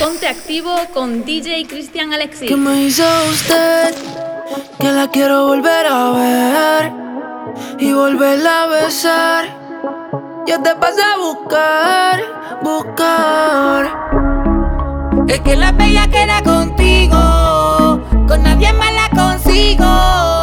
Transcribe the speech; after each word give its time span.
Ponte 0.00 0.28
activo 0.28 0.74
con 0.92 1.24
DJ 1.24 1.66
Cristian 1.66 2.12
Alexis. 2.12 2.48
¿Qué 2.48 2.56
me 2.56 2.84
hizo 2.84 3.04
usted? 3.30 3.94
Que 4.78 4.92
la 4.92 5.08
quiero 5.08 5.46
volver 5.46 5.86
a 5.86 6.10
ver 6.10 6.92
y 7.78 7.92
volverla 7.92 8.64
a 8.64 8.66
besar. 8.66 9.44
Yo 10.46 10.60
te 10.60 10.74
paso 10.76 11.00
a 11.02 11.16
buscar, 11.18 12.22
buscar. 12.62 13.90
Es 15.28 15.40
que 15.40 15.56
la 15.56 15.72
bella 15.72 16.06
queda 16.08 16.42
contigo, 16.42 18.00
con 18.28 18.42
nadie 18.42 18.72
más 18.74 18.92
la 18.92 19.08
consigo. 19.10 20.33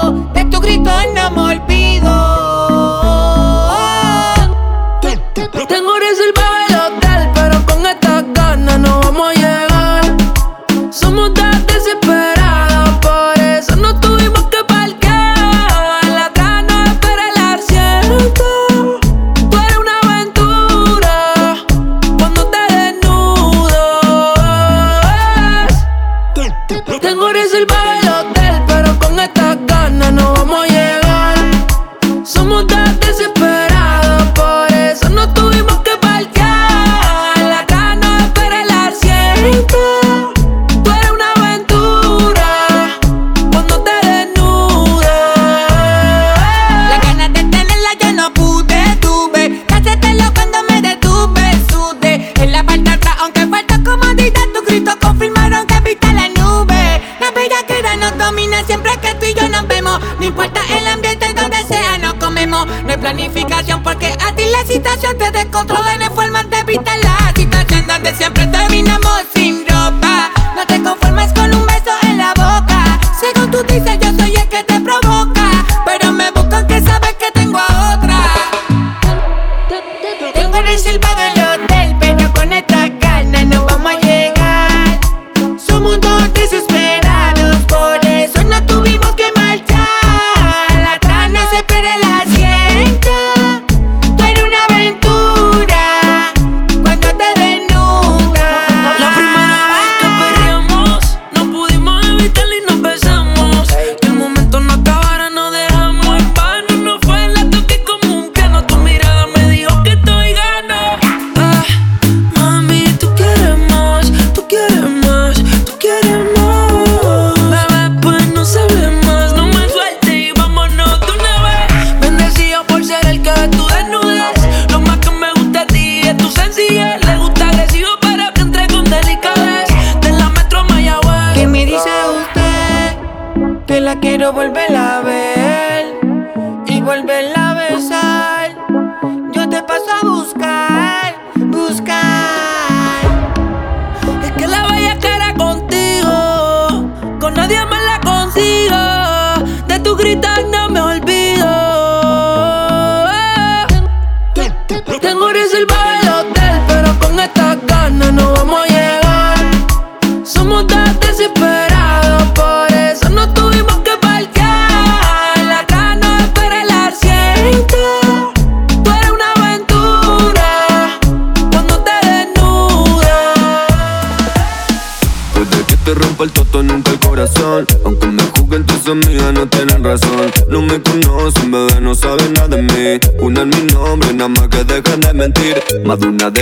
Te 65.65 65.73
descontrola. 65.73 65.97
No 65.97 66.03
hay 66.03 66.09
forma 66.09 66.43
de 66.43 66.59
evitar 66.59 66.97
la 67.03 67.33
situación 67.35 67.87
donde 67.87 68.15
siempre 68.15 68.40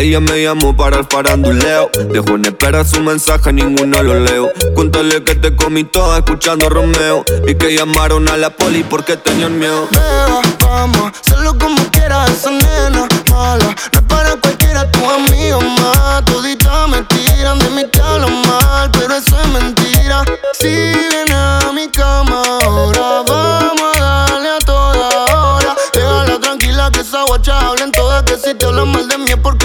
ellas 0.09 0.21
me 0.21 0.41
llamó 0.41 0.75
para 0.75 0.97
el 0.97 1.05
faranduleo. 1.05 1.91
Dejo 2.11 2.35
en 2.35 2.45
espera 2.45 2.83
su 2.83 2.99
mensaje, 3.01 3.53
ninguno 3.53 4.01
lo 4.01 4.19
leo. 4.19 4.51
Cuéntale 4.73 5.23
que 5.23 5.35
te 5.35 5.55
comí 5.55 5.83
toda 5.83 6.17
escuchando 6.17 6.67
Romeo. 6.67 7.23
Y 7.47 7.55
que 7.55 7.75
llamaron 7.75 8.27
a 8.27 8.37
la 8.37 8.49
poli 8.49 8.83
porque 8.83 9.17
tenían 9.17 9.59
miedo. 9.59 9.87
Beba, 9.91 10.41
vamos, 10.61 11.11
solo 11.21 11.55
como 11.57 11.77
quieras 11.91 12.31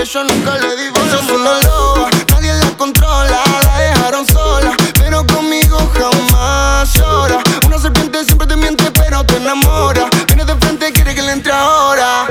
es 0.05 0.13
yo 0.13 0.23
nunca 0.23 0.55
le 0.59 0.77
digo. 0.77 0.97
Somos 1.11 1.33
una 1.33 1.61
loba, 1.63 2.11
nadie 2.31 2.53
la 2.53 2.71
controla, 2.77 3.41
la 3.65 3.79
dejaron 3.81 4.27
sola, 4.27 4.77
pero 4.99 5.27
conmigo 5.27 5.79
jamás 5.95 6.93
llora. 6.95 7.39
Una 7.67 7.79
serpiente 7.79 8.25
siempre 8.25 8.47
te 8.47 8.57
miente, 8.57 8.91
pero 8.91 9.25
te 9.25 9.37
enamora. 9.37 10.09
Viene 10.27 10.45
de 10.45 10.55
frente, 10.57 10.93
quiere 10.93 11.15
que 11.15 11.23
le 11.23 11.33
entre 11.33 11.53
ahora. 11.53 12.27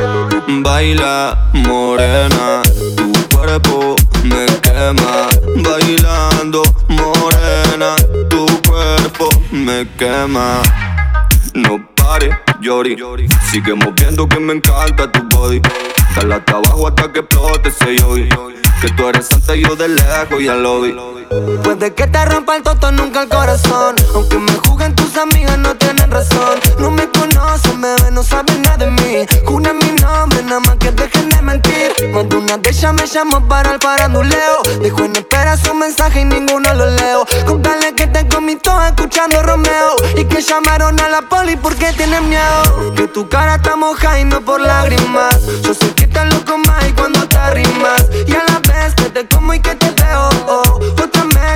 Baila, 0.48 1.50
morena, 1.54 2.62
tu 2.96 3.12
cuerpo 3.36 3.96
me 4.24 4.46
quema. 4.62 5.30
Bailando, 5.56 6.64
morena, 6.90 7.96
tu 8.30 8.46
cuerpo 8.68 9.30
me 9.52 9.88
quema. 9.98 10.62
Sigue 13.52 13.76
moviendo 13.76 14.28
que 14.28 14.40
me 14.40 14.54
encanta 14.54 15.12
tu 15.12 15.22
body. 15.38 15.62
Dale 16.16 16.36
hasta 16.36 16.54
abajo 16.54 16.88
hasta 16.88 17.12
que 17.12 17.20
explote 17.20 17.70
ese 17.70 17.98
yogi. 17.98 18.53
Que 18.84 18.90
tú 18.90 19.08
eres 19.08 19.28
santa 19.28 19.56
yo 19.56 19.78
de 19.78 19.88
lejos 19.88 20.44
ya 20.44 20.56
lo 20.56 20.82
vi. 20.82 20.94
Puede 21.64 21.94
que 21.94 22.06
te 22.06 22.26
rompa 22.26 22.58
el 22.58 22.64
toto, 22.64 22.92
nunca 22.92 23.22
el 23.22 23.30
corazón. 23.30 23.96
Aunque 24.14 24.38
me 24.38 24.52
juzguen 24.58 24.94
tus 24.94 25.16
amigas, 25.16 25.58
no 25.58 25.74
tienen 25.76 26.12
razón. 26.12 26.60
No 26.80 26.92
me 26.92 27.08
conocen, 27.08 27.80
bebé, 27.80 28.12
no 28.12 28.22
saben 28.24 28.62
nada 28.62 28.76
de 28.76 28.92
mí. 28.92 29.26
Juna 29.46 29.72
mi 29.72 29.90
nombre, 30.02 30.44
nada 30.44 30.60
más 30.60 30.76
que 30.80 30.92
dejen 30.92 31.30
de 31.30 31.42
mentir. 31.42 31.94
De 31.98 32.36
una 32.36 32.58
de 32.58 32.70
ellas 32.70 32.94
me 32.94 33.08
llamó 33.08 33.48
para 33.48 33.72
el 33.72 33.80
faranduleo. 33.80 34.64
Dijo 34.82 35.06
en 35.06 35.16
espera 35.16 35.56
su 35.56 35.74
mensaje 35.74 36.20
y 36.20 36.26
ninguno 36.26 36.74
lo 36.74 36.86
leo. 36.86 37.26
Contale 37.46 37.96
que 37.96 38.08
te 38.08 38.28
comí 38.28 38.58
todo 38.58 38.86
escuchando 38.86 39.42
Romeo. 39.44 39.96
Y 40.18 40.26
que 40.26 40.42
llamaron 40.42 41.00
a 41.00 41.08
la 41.08 41.22
poli 41.22 41.56
porque 41.56 41.94
tienen 41.94 42.28
miedo. 42.28 42.94
Que 42.96 43.08
tu 43.08 43.30
cara 43.30 43.56
está 43.56 43.78
moja 43.78 44.20
y 44.20 44.26
no 44.26 44.42
por 44.42 44.60
lágrimas. 44.60 45.40
Yo 45.62 45.74
sé 45.74 45.88
que 45.96 46.04
estás 46.04 46.28
loco 46.34 46.58
más 46.58 46.86
y 46.90 46.92
cuando 46.92 47.26
te 47.30 47.38
arrimas. 47.38 48.08
Y 48.28 48.34
a 48.34 48.44
la 48.46 48.73
ves, 48.74 48.96
que 48.96 49.10
te 49.10 49.28
como 49.28 49.54
y 49.54 49.60
que 49.60 49.76
te 49.76 49.90
veo. 49.92 50.30
Oh 50.48 50.63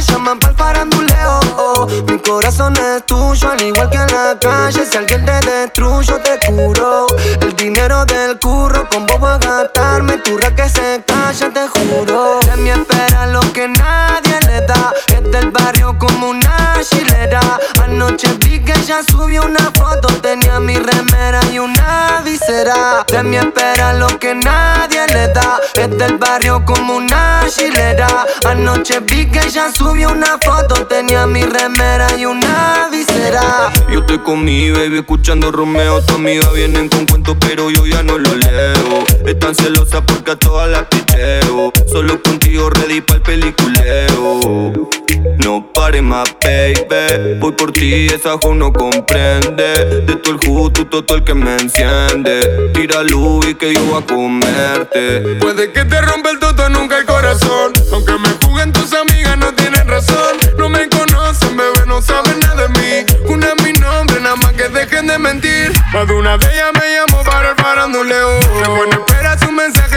llaman 0.02 0.40
pa'l 0.40 0.56
faranduleo. 0.56 1.40
Oh, 1.58 1.88
mi 2.08 2.20
corazón 2.20 2.74
es 2.78 3.06
tuyo, 3.06 3.50
al 3.50 3.62
igual 3.62 3.90
que 3.90 3.98
en 3.98 4.08
la 4.08 4.38
calle. 4.40 4.86
Si 4.86 4.98
alguien 4.98 5.26
te 5.26 5.40
destruyo, 5.40 6.20
te 6.22 6.40
curo. 6.46 7.08
El 7.42 7.56
dinero 7.56 8.06
del 8.06 8.38
curro, 8.40 8.88
con 8.90 9.06
vos 9.06 9.20
voy 9.20 9.32
a 9.32 9.38
gastarme. 9.38 10.18
Tu 10.20 10.38
que 10.38 10.70
se 10.70 11.04
calla, 11.06 11.50
te 11.52 11.68
juro. 11.68 12.40
De 12.42 12.58
mí 12.58 12.70
espera 12.70 13.26
lo 13.28 13.40
que 13.54 13.68
nadie 13.68 14.40
le 14.48 14.62
da. 14.62 14.94
Es 15.08 15.32
del 15.32 15.52
barrio 15.52 15.98
como 15.98 16.30
una 16.30 16.80
chilera. 16.84 17.42
Anoche 17.82 18.28
vi 18.40 18.60
que 18.60 18.74
ella 18.74 19.00
subió 19.10 19.46
una 19.46 19.72
foto. 19.74 20.08
Tenía 20.22 20.60
mi 20.60 20.78
remera 20.78 21.40
y 21.52 21.60
una 21.60 22.22
visera. 22.24 23.04
De 23.08 23.24
mí 23.24 23.38
espera 23.38 23.94
lo 23.94 24.08
que 24.20 24.36
nadie 24.36 25.08
le 25.08 25.28
da. 25.30 25.60
Es 25.74 25.90
del 25.98 26.18
barrio 26.18 26.64
como 26.66 26.98
una 26.98 27.46
chilera. 27.50 28.26
Anoche 28.46 29.00
vi 29.00 29.26
que 29.26 29.40
ella 29.40 29.72
subió 29.72 29.87
una 29.92 30.38
foto. 30.44 30.86
Tenía 30.88 31.28
mi 31.28 31.44
remera 31.44 32.08
y 32.18 32.26
una 32.26 32.88
visera. 32.92 33.72
Yo 33.92 34.00
estoy 34.00 34.20
con 34.20 34.44
mi 34.44 34.72
baby 34.72 35.00
escuchando 35.00 35.52
Romeo. 35.52 36.02
Tu 36.02 36.16
amiga 36.16 36.50
vienen 36.52 36.90
con 36.90 37.06
cuentos, 37.06 37.38
pero 37.40 37.70
yo 37.70 37.86
ya 37.86 38.04
no 38.04 38.18
lo 38.18 38.36
leo. 38.36 39.04
Están 39.26 39.56
celosa 39.56 40.02
porque 40.06 40.32
a 40.32 40.36
todas 40.36 40.70
las 40.70 40.84
picheo. 40.86 41.72
Solo 41.92 42.22
contigo 42.22 42.70
ready 42.70 43.02
para 43.02 43.18
el 43.18 43.22
peliculeo. 43.24 44.90
No 45.44 45.72
pare 45.74 46.02
más, 46.02 46.36
baby. 46.44 47.40
Voy 47.40 47.52
por 47.54 47.72
ti, 47.72 48.08
esa 48.08 48.38
jo 48.42 48.54
no 48.54 48.72
comprende. 48.74 50.02
De 50.06 50.16
todo 50.18 50.34
el 50.36 50.48
justo, 50.48 50.86
todo 50.86 51.18
el 51.18 51.24
que 51.24 51.34
me 51.34 51.56
enciende. 51.56 52.72
Tira 52.74 53.04
luz 53.04 53.46
y 53.48 53.56
que 53.56 53.74
yo 53.74 53.84
voy 53.86 54.02
a 54.02 54.06
comerte. 54.06 55.38
Puede 55.40 55.72
que 55.72 55.86
te 55.86 56.02
rompa 56.02 56.32
el 56.32 56.40
toto, 56.40 56.70
nunca 56.70 56.98
el 56.98 57.06
corazón. 57.06 57.74
Aunque 57.94 58.14
me 58.14 58.30
juguen 58.44 58.72
tus 58.74 58.94
amigas, 58.94 59.07
no 60.58 60.70
me 60.70 60.88
conocen, 60.90 61.58
bebé, 61.58 61.86
no 61.88 62.02
saben 62.02 62.40
nada 62.40 62.68
de 62.68 62.70
mí. 62.70 63.06
Una 63.30 63.48
es 63.48 63.64
mi 63.64 63.74
nombre, 63.74 64.20
nada 64.22 64.36
más 64.36 64.54
que 64.54 64.70
dejen 64.70 65.08
de 65.08 65.18
mentir. 65.18 65.72
Más 65.92 66.08
de 66.08 66.14
una 66.14 66.38
de 66.38 66.46
ellas 66.46 66.72
me 66.76 66.94
llamó 66.94 67.24
para 67.24 67.50
el 67.50 67.56
faranduleo. 67.56 68.40
Qué 68.40 68.70
bueno, 68.70 69.04
espera 69.06 69.40
su 69.40 69.52
mensaje, 69.52 69.97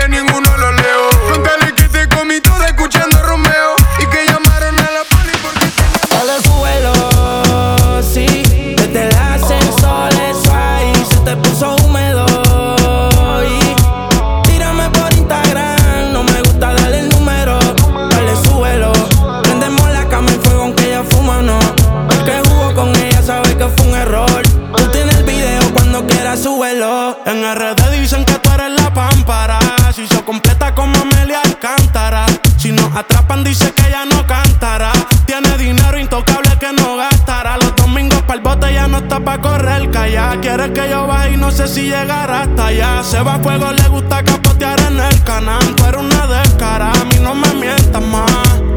atrapan, 33.00 33.42
dice 33.42 33.72
que 33.72 33.88
ella 33.88 34.04
no 34.04 34.26
cantará. 34.26 34.92
Tiene 35.26 35.56
dinero 35.56 35.98
intocable 35.98 36.50
que 36.58 36.72
no 36.72 36.96
gastará. 36.96 37.56
Los 37.56 37.74
domingos 37.76 38.22
para 38.22 38.34
el 38.34 38.40
bote 38.40 38.72
ya 38.72 38.86
no 38.86 38.98
está 38.98 39.20
pa' 39.20 39.40
correr 39.40 39.90
calla. 39.90 40.38
Quiere 40.40 40.72
que 40.72 40.88
yo 40.88 41.06
baje 41.06 41.32
y 41.32 41.36
no 41.36 41.50
sé 41.50 41.66
si 41.66 41.82
llegará 41.82 42.42
hasta 42.42 42.66
allá. 42.66 43.02
Se 43.02 43.20
va 43.22 43.34
a 43.34 43.38
fuego, 43.38 43.72
le 43.72 43.88
gusta 43.88 44.22
capotear 44.22 44.78
en 44.80 45.00
el 45.00 45.22
canal. 45.24 45.62
Tú 45.76 45.84
eres 45.84 46.00
una 46.00 46.26
descara, 46.26 46.92
a 46.92 47.04
mí 47.06 47.16
no 47.20 47.34
me 47.34 47.52
mientas 47.54 48.02
más. 48.02 48.30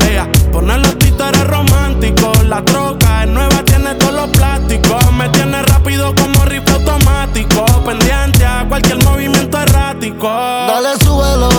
Ella 0.10 0.28
pone 0.52 0.78
los 0.78 0.98
títeres 0.98 1.46
románticos. 1.48 2.44
La 2.46 2.64
troca 2.64 3.24
es 3.24 3.30
nueva, 3.30 3.64
tiene 3.66 3.96
todos 3.96 4.14
los 4.14 4.30
plásticos. 4.30 5.12
Me 5.14 5.28
tiene 5.30 5.62
rápido 5.64 6.16
como 6.16 6.46
rifle 6.46 6.76
automático. 6.76 7.66
Pendiente 7.86 8.46
a 8.46 8.66
cualquier 8.68 9.04
movimiento 9.04 9.58
errático. 9.60 10.28
Dale, 10.28 10.98
súbelo, 11.04 11.50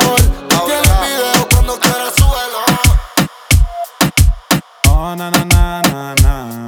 un 0.00 0.52
error. 0.52 0.66
Tiene 0.66 0.82
el 0.82 1.00
video 1.06 1.48
cuando 1.50 1.78
quiera, 1.80 2.10
súbelo. 2.16 2.60
Oh, 4.88 5.14
na, 5.16 5.30
na, 5.30 5.44
na, 5.44 5.82
na, 5.82 6.14
na. 6.22 6.64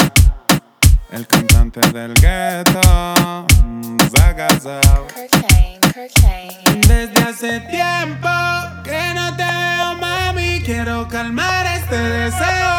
El 1.11 1.27
cantante 1.27 1.81
del 1.93 2.15
gueto. 2.15 2.81
mm, 3.65 3.99
Zagazao. 4.17 5.07
Cocaine, 5.09 5.81
cocaine. 5.81 6.81
Desde 6.87 7.23
hace 7.29 7.61
tiempo 7.61 8.29
que 8.85 9.15
no 9.15 9.37
te 9.37 9.45
veo, 9.45 9.95
mami. 10.01 10.61
Quiero 10.65 11.09
calmar 11.09 11.67
este 11.67 11.97
deseo. 11.97 12.73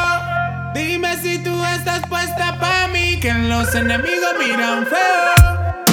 Dime 0.73 1.15
si 1.21 1.37
tú 1.39 1.63
estás 1.65 2.01
puesta 2.09 2.57
pa' 2.59 2.87
mí, 2.87 3.19
que 3.19 3.31
los 3.33 3.73
enemigos 3.75 4.33
miran 4.39 4.87
feo. 4.87 5.92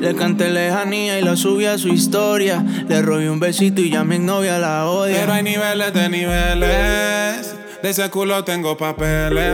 Le 0.00 0.14
canté 0.14 0.50
lejanía 0.50 1.18
y 1.18 1.22
la 1.22 1.36
subí 1.36 1.66
a 1.66 1.76
su 1.76 1.88
historia. 1.88 2.64
Le 2.88 3.02
robé 3.02 3.28
un 3.28 3.40
besito 3.40 3.80
y 3.80 3.90
ya 3.90 4.04
mi 4.04 4.18
novia 4.18 4.58
la 4.58 4.86
odia. 4.86 5.16
Pero 5.20 5.32
hay 5.32 5.42
niveles 5.42 5.92
de 5.92 6.08
niveles. 6.08 7.54
De 7.82 7.90
ese 7.90 8.08
culo 8.10 8.44
tengo 8.44 8.76
papeles. 8.76 9.52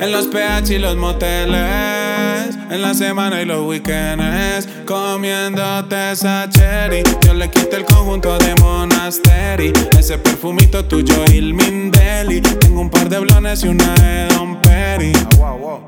En 0.00 0.12
los 0.12 0.26
PH 0.26 0.74
y 0.74 0.78
los 0.78 0.96
moteles. 0.96 2.56
En 2.70 2.82
la 2.82 2.94
semana 2.94 3.40
y 3.40 3.44
los 3.44 3.64
weekends. 3.66 4.68
Comiéndote 4.84 6.12
esa 6.12 6.48
cherry. 6.48 7.02
Yo 7.24 7.34
le 7.34 7.48
quité 7.48 7.76
el 7.76 7.84
conjunto 7.84 8.36
de 8.38 8.54
Monasteri. 8.60 9.72
Ese 9.98 10.18
perfumito 10.18 10.84
tuyo, 10.84 11.24
Ilmin 11.32 11.90
tengo 12.26 12.80
un 12.80 12.90
par 12.90 13.08
de 13.08 13.20
blones 13.20 13.62
y 13.62 13.68
una 13.68 13.94
de 13.94 14.26
Don 14.34 14.60
Peri. 14.60 15.12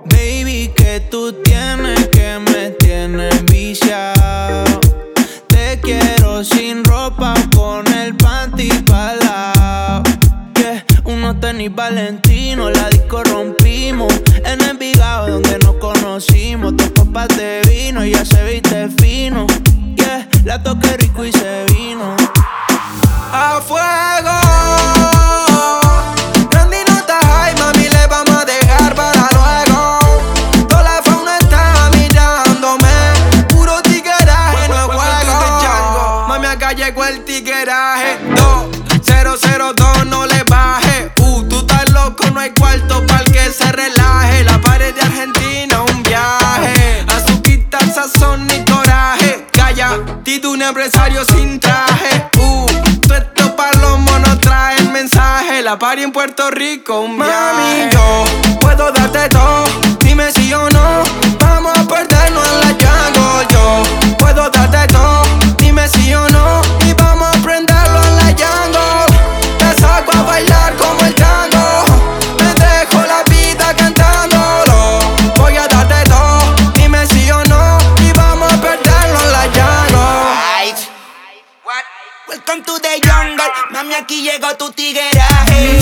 Baby, 0.05 0.71
que 0.77 1.01
tú 1.11 1.33
tienes 1.43 2.07
que 2.09 2.39
me 2.39 2.71
tienes 2.79 3.45
viciado. 3.47 4.79
Te 5.49 5.81
quiero 5.81 6.45
sin 6.45 6.85
ropa, 6.85 7.35
con 7.57 7.85
el 7.93 8.15
panty 8.15 8.69
palao. 8.87 10.05
Yeah, 10.55 10.85
unos 11.05 11.41
tenis 11.41 11.75
valentino, 11.75 12.71
la 12.71 12.89
disco 12.89 13.25
rompimos. 13.25 14.13
En 14.45 14.61
el 14.61 14.77
Vigado 14.77 15.29
donde 15.29 15.59
nos 15.59 15.75
conocimos, 15.75 16.77
dos 16.77 16.91
copas 16.91 17.29
de 17.37 17.63
vino, 17.69 18.05
y 18.05 18.13
ya 18.13 18.25
se 18.25 18.45
viste 18.45 18.89
fino. 19.01 19.45
Yeah, 19.97 20.29
la 20.45 20.63
toqué 20.63 20.99
rico 20.99 21.25
y 21.25 21.33
se 21.33 21.65
vino. 21.75 22.15
A 23.33 23.61
fuego. 23.61 24.98
se 43.53 43.71
relaje. 43.73 44.45
La 44.45 44.61
pared 44.61 44.95
de 44.95 45.01
Argentina, 45.01 45.83
un 45.83 46.03
viaje. 46.03 47.05
Azuquita, 47.09 47.79
sazón 47.81 48.47
y 48.51 48.65
coraje. 48.71 49.47
Calla, 49.53 49.99
tito 50.23 50.51
un 50.51 50.63
empresario 50.63 51.25
sin 51.25 51.59
traje. 51.61 52.29
Uh, 52.39 52.67
todo 53.07 53.15
esto 53.15 53.57
pa' 53.57 53.73
los 53.81 53.99
monos 54.01 54.39
trae 54.41 54.79
el 54.79 54.91
mensaje. 54.91 55.63
La 55.63 55.79
pared 55.79 56.05
en 56.05 56.13
Puerto 56.13 56.51
Rico, 56.51 57.01
un 57.01 57.17
viaje. 57.17 57.33
Mami, 57.33 57.91
yo 57.93 58.59
puedo 58.61 58.91
darte 58.93 59.29
todo. 59.29 59.65
Dime 60.01 60.31
si 60.33 60.53
o 60.53 60.69
no. 60.71 61.03
Vamos 61.39 61.79
a 61.79 61.85
perdernos 61.85 62.47
en 62.47 62.61
la 62.61 62.73
jungle. 62.83 63.47
Yo 63.51 64.17
puedo 64.19 64.51
darte 64.51 64.93
todo. 64.93 65.23
Dime 65.59 65.89
si 65.89 66.15
o 66.15 66.29
no. 66.31 66.88
con 82.49 82.63
tu 82.63 82.79
de 82.79 83.01
jungle. 83.03 83.45
Mami, 83.71 83.95
aquí 83.95 84.23
llegó 84.23 84.57
tu 84.57 84.73
tigueraje. 84.73 85.79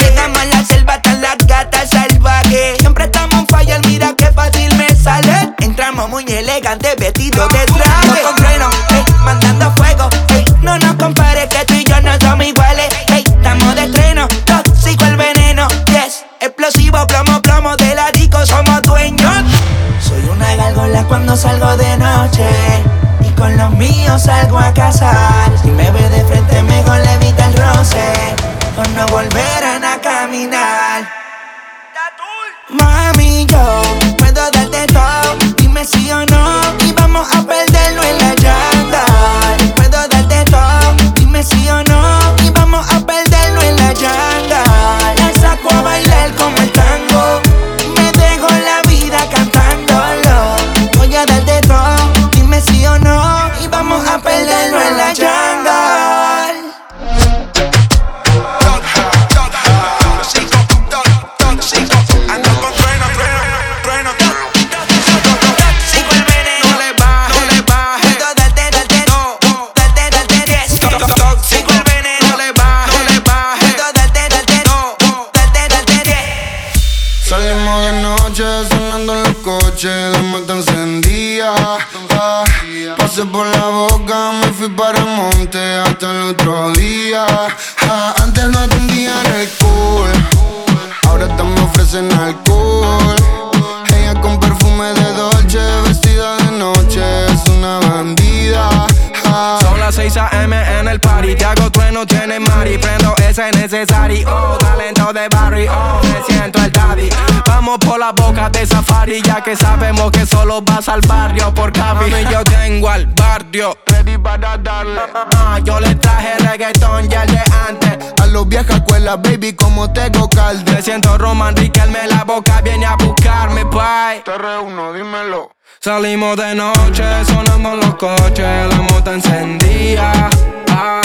Al 112.89 113.07
barrio, 113.07 113.77
ready 113.87 114.19
para 114.19 114.57
darle. 114.59 115.01
Ah, 115.15 115.59
yo 115.63 115.81
le 115.81 115.95
traje 115.97 116.39
reggaetón 116.39 117.09
ya 117.09 117.25
de 117.27 117.39
antes. 117.69 118.15
A 118.21 118.27
los 118.27 118.49
viejas 118.49 118.77
escuelas, 118.77 119.21
baby, 119.23 119.55
como 119.55 119.93
tengo 119.93 120.29
calde. 120.29 120.73
Me 120.73 120.83
siento 120.83 121.19
Roman 121.19 121.57
Riquelme, 121.57 122.07
la 122.09 122.25
boca 122.25 122.61
viene 122.63 122.87
a 122.87 122.97
buscarme, 122.97 123.65
bye. 123.65 124.23
Te 124.25 124.37
reúno, 124.39 124.93
dímelo. 124.93 125.51
Salimos 125.81 126.37
de 126.37 126.55
noche, 126.55 127.05
sonando 127.25 127.77
los 127.77 127.95
coches, 127.97 128.69
la 128.69 128.83
moto 128.91 129.13
encendía. 129.13 130.31
Ah, 130.71 131.01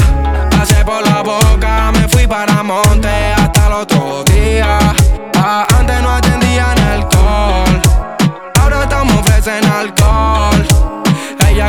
pasé 0.49 0.83
por 0.85 1.05
la 1.07 1.21
boca, 1.21 1.91
me 1.93 2.07
fui 2.07 2.27
para 2.27 2.63
monte 2.63 3.33
hasta 3.33 3.67
el 3.67 3.73
otro 3.73 4.23
día. 4.25 4.79
Ah, 5.35 5.67
antes 5.77 6.01
no 6.01 6.09
atendían 6.11 6.79
alcohol, 6.79 7.81
ahora 8.59 8.83
estamos 8.83 9.15
ofrecen 9.17 9.65
alcohol. 9.65 10.70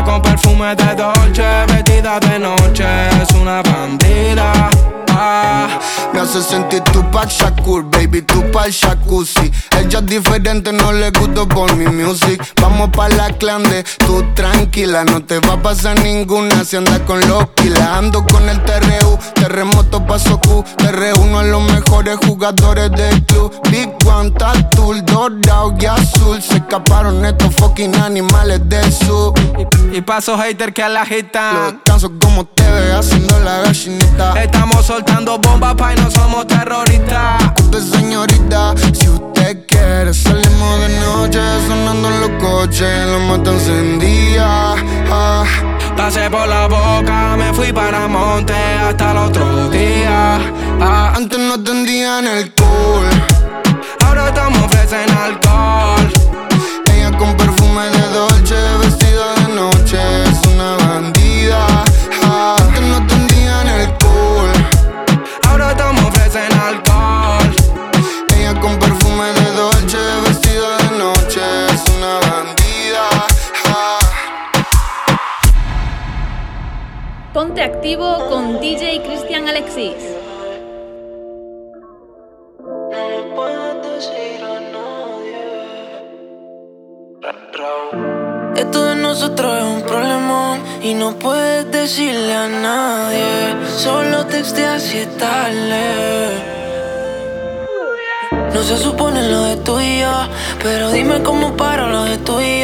Con 0.04 0.22
perfume 0.22 0.74
de 0.74 0.94
Dolce, 0.94 1.42
vestida 1.68 2.18
de 2.18 2.38
noche, 2.38 2.84
es 3.22 3.30
una 3.34 3.62
bandida. 3.62 4.70
Ah, 5.14 5.78
Me 6.12 6.20
hace 6.20 6.42
sentir 6.42 6.82
Tupac 6.84 7.28
Shakur, 7.30 7.84
baby, 7.84 8.22
tu 8.22 8.42
pa'l 8.50 8.70
jacuzzi. 8.72 9.50
Ella 9.78 9.98
es 10.00 10.06
diferente, 10.06 10.72
no 10.72 10.92
le 10.92 11.10
gusto 11.10 11.46
por 11.48 11.74
mi 11.76 11.86
music. 11.86 12.42
Vamos 12.60 12.90
pa' 12.90 13.08
la 13.08 13.30
clande, 13.30 13.84
tú 13.98 14.24
tranquila, 14.34 15.04
no 15.04 15.24
te 15.24 15.38
va 15.40 15.54
a 15.54 15.62
pasar 15.62 15.98
ninguna 16.00 16.64
si 16.64 16.76
andas 16.76 17.00
con 17.00 17.20
los 17.28 17.46
kilas. 17.56 17.80
Ando 17.88 18.24
con 18.26 18.48
el 18.48 18.62
TRU, 18.64 19.18
terremoto 19.34 20.04
paso 20.06 20.38
Q. 20.40 20.64
Te 20.76 20.92
reúno 20.92 21.38
a 21.40 21.44
los 21.44 21.62
mejores 21.62 22.18
jugadores 22.26 22.90
del 22.92 23.22
club. 23.24 23.52
Big 23.70 23.90
One, 24.06 24.30
Tattoo, 24.32 24.94
dorado 25.02 25.74
y 25.78 25.86
azul. 25.86 26.42
Se 26.42 26.56
escaparon 26.56 27.24
estos 27.24 27.54
fucking 27.56 27.96
animales 27.96 28.60
del 28.68 28.92
sur. 28.92 29.32
y 29.92 30.00
paso 30.00 30.36
hater 30.38 30.72
que 30.72 30.82
a 30.82 30.88
la 30.88 31.00
Los 31.00 31.10
agitan. 31.10 31.72
descanso 31.84 32.12
como 32.20 32.44
te 32.46 32.62
ve 32.62 32.92
haciendo 32.92 33.38
la 33.40 33.60
gallinita. 33.62 34.42
Estamos 34.42 34.88
soltando 35.02 35.38
bombas, 35.38 35.74
pa' 35.74 35.92
y 35.92 35.96
no 35.96 36.10
somos 36.10 36.46
terroristas. 36.46 37.42
Señorita, 37.92 38.74
si 38.92 39.08
usted 39.08 39.58
quiere 39.66 40.14
salimos 40.14 40.80
de 40.80 40.88
noche 41.00 41.40
sonando 41.66 42.08
en 42.08 42.20
los 42.20 42.30
coches, 42.42 43.06
la 43.06 43.18
moto 43.18 43.52
encendida. 43.52 44.74
Ah, 45.10 45.44
Pasé 45.96 46.30
por 46.30 46.48
la 46.48 46.66
boca, 46.68 47.36
me 47.36 47.52
fui 47.52 47.72
para 47.72 48.08
monte 48.08 48.54
hasta 48.54 49.10
el 49.12 49.16
otro 49.18 49.68
día. 49.70 50.38
Ah, 50.80 51.12
antes 51.16 51.38
no 51.38 51.62
tendían 51.62 52.26
el 52.26 52.52
cool, 52.52 53.06
ahora 54.06 54.28
estamos 54.28 54.58
ofrecen 54.62 55.10
alcohol. 55.10 56.12
ella 56.94 57.16
con 57.18 57.36
perfume 57.36 57.84
de 57.90 58.08
Dolce, 58.14 58.56
Ponte 77.52 77.64
activo 77.64 78.30
con 78.30 78.60
DJ 78.62 79.02
Cristian 79.02 79.46
Alexis. 79.46 79.92
Esto 88.56 88.84
de 88.86 88.96
nosotros 88.96 89.58
es 89.58 89.64
un 89.64 89.82
problemón 89.82 90.60
y 90.82 90.94
no 90.94 91.18
puedes 91.18 91.70
decirle 91.70 92.32
a 92.32 92.48
nadie. 92.48 93.66
Solo 93.66 94.24
texteas 94.24 94.80
si 94.84 95.00
es 95.00 95.14
tarde. 95.18 95.82
No 98.54 98.62
se 98.62 98.78
supone 98.78 99.28
lo 99.28 99.42
de 99.42 99.56
tú 99.58 99.78
y 99.78 100.02
pero 100.62 100.90
dime 100.90 101.22
cómo 101.22 101.54
para 101.54 101.86
lo 101.86 102.04
de 102.04 102.16
tú 102.16 102.40
y. 102.40 102.62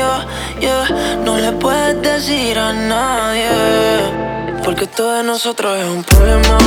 No 1.27 1.37
le 1.37 1.53
puedes 1.53 2.01
decir 2.01 2.59
a 2.59 2.73
nadie, 2.73 4.38
porque 4.69 4.85
esto 4.85 5.11
de 5.15 5.23
nosotros 5.23 5.79
es 5.79 5.89
un 5.89 6.05
problemón. 6.05 6.59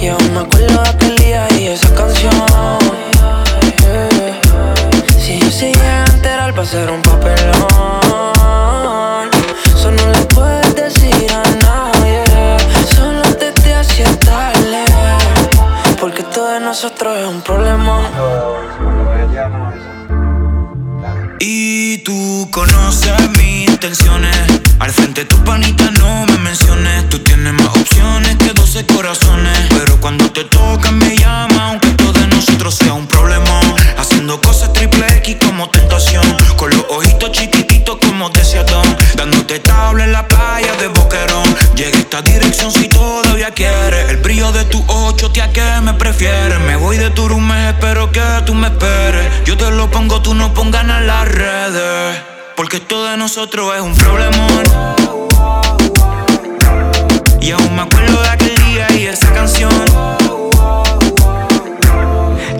Y 0.00 0.06
aún 0.06 0.32
me 0.32 0.38
acuerdo 0.42 0.80
de 0.80 0.88
aquel 0.88 1.16
día 1.16 1.48
y 1.58 1.66
esa 1.66 1.92
canción. 1.92 2.32
Si 5.18 5.40
yo 5.40 5.50
se 5.50 5.72
a 5.72 6.04
enterar 6.04 6.56
va 6.56 6.62
a 6.62 6.66
ser 6.66 6.88
un 6.88 7.02
papelón 7.02 7.58
Eso 9.74 9.90
no 9.90 10.06
le 10.12 10.20
puedes 10.36 10.74
decir 10.76 11.32
a 11.32 11.42
nadie 11.66 12.22
Solo 12.86 13.22
te 13.34 13.50
te 13.50 13.74
hacía 13.74 14.06
tarde 14.20 14.84
Porque 16.00 16.22
todo 16.22 16.48
de 16.52 16.60
nosotros 16.60 17.18
es 17.18 17.26
un 17.26 17.42
problema 17.42 18.02
Y 21.40 21.98
tú 22.04 22.48
conoces 22.52 23.30
mis 23.30 23.68
intenciones. 23.68 24.67
Al 24.78 24.90
frente 24.92 25.24
tu 25.24 25.36
panita 25.44 25.90
no 25.92 26.26
me 26.26 26.38
menciones. 26.38 27.08
Tú 27.08 27.18
tienes 27.18 27.52
más 27.52 27.68
opciones 27.68 28.36
que 28.36 28.52
12 28.52 28.86
corazones. 28.86 29.58
Pero 29.70 30.00
cuando 30.00 30.30
te 30.30 30.44
tocan 30.44 30.98
me 30.98 31.16
llama, 31.16 31.70
aunque 31.70 31.88
todo 31.90 32.12
de 32.12 32.26
nosotros 32.28 32.74
sea 32.74 32.94
un 32.94 33.06
problema. 33.06 33.60
Haciendo 33.96 34.40
cosas 34.40 34.72
triple 34.72 35.06
X 35.18 35.36
como 35.44 35.68
tentación. 35.70 36.24
Con 36.56 36.70
los 36.70 36.84
ojitos 36.90 37.32
chiquititos 37.32 37.98
como 37.98 38.30
deseadón. 38.30 38.96
Dándote 39.16 39.58
tabla 39.58 40.04
en 40.04 40.12
la 40.12 40.26
playa 40.26 40.72
de 40.76 40.88
Boquerón. 40.88 41.56
Llega 41.74 41.98
esta 41.98 42.22
dirección 42.22 42.70
si 42.72 42.88
todavía 42.88 43.50
quieres. 43.50 44.10
El 44.10 44.18
brillo 44.18 44.52
de 44.52 44.64
tu 44.64 44.84
ocho, 44.86 45.30
tía, 45.30 45.52
que 45.52 45.80
me 45.82 45.94
prefieres. 45.94 46.60
Me 46.60 46.76
voy 46.76 46.96
de 46.96 47.10
tu 47.10 47.28
espero 47.68 48.10
que 48.10 48.22
tú 48.44 48.54
me 48.54 48.68
esperes. 48.68 49.44
Yo 49.44 49.56
te 49.56 49.70
lo 49.70 49.90
pongo, 49.90 50.20
tú 50.20 50.34
no 50.34 50.52
pongas 50.54 50.82
en 50.82 51.06
las 51.06 51.28
redes. 51.28 52.37
Porque 52.58 52.78
esto 52.78 53.04
de 53.04 53.16
nosotros 53.16 53.72
es 53.76 53.80
un 53.80 53.94
problemón. 53.94 54.64
Y 57.40 57.52
aún 57.52 57.76
me 57.76 57.82
acuerdo 57.82 58.20
de 58.20 58.28
aquel 58.30 58.56
día 58.64 58.90
y 58.98 59.06
esa 59.06 59.32
canción. 59.32 59.70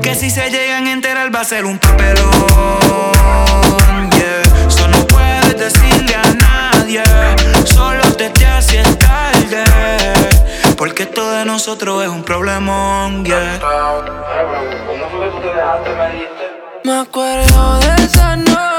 Que 0.01 0.15
si 0.15 0.31
se 0.31 0.51
llegan 0.51 0.87
a 0.87 0.93
enterar 0.93 1.35
va 1.35 1.41
a 1.41 1.45
ser 1.45 1.65
un 1.65 1.81
papelón. 1.81 2.31
Yeah. 4.13 4.69
Eso 4.69 4.87
no 4.87 5.05
puedes 5.09 5.59
decirle 5.59 6.15
a 6.15 6.33
nadie. 6.35 7.03
Solo 7.65 8.05
te 8.13 8.31
te 8.31 8.47
haces 8.47 8.97
tarde. 9.01 9.65
Porque 10.77 11.03
esto 11.03 11.29
de 11.29 11.45
nosotros 11.45 12.05
es 12.05 12.09
un 12.09 12.23
problemón. 12.23 13.25
Yeah. 13.25 13.59
Me 16.85 17.01
acuerdo 17.01 17.81
de 17.81 18.05
esa 18.05 18.37
noche 18.37 18.78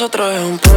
nosotros 0.00 0.32
es 0.32 0.40
un 0.40 0.69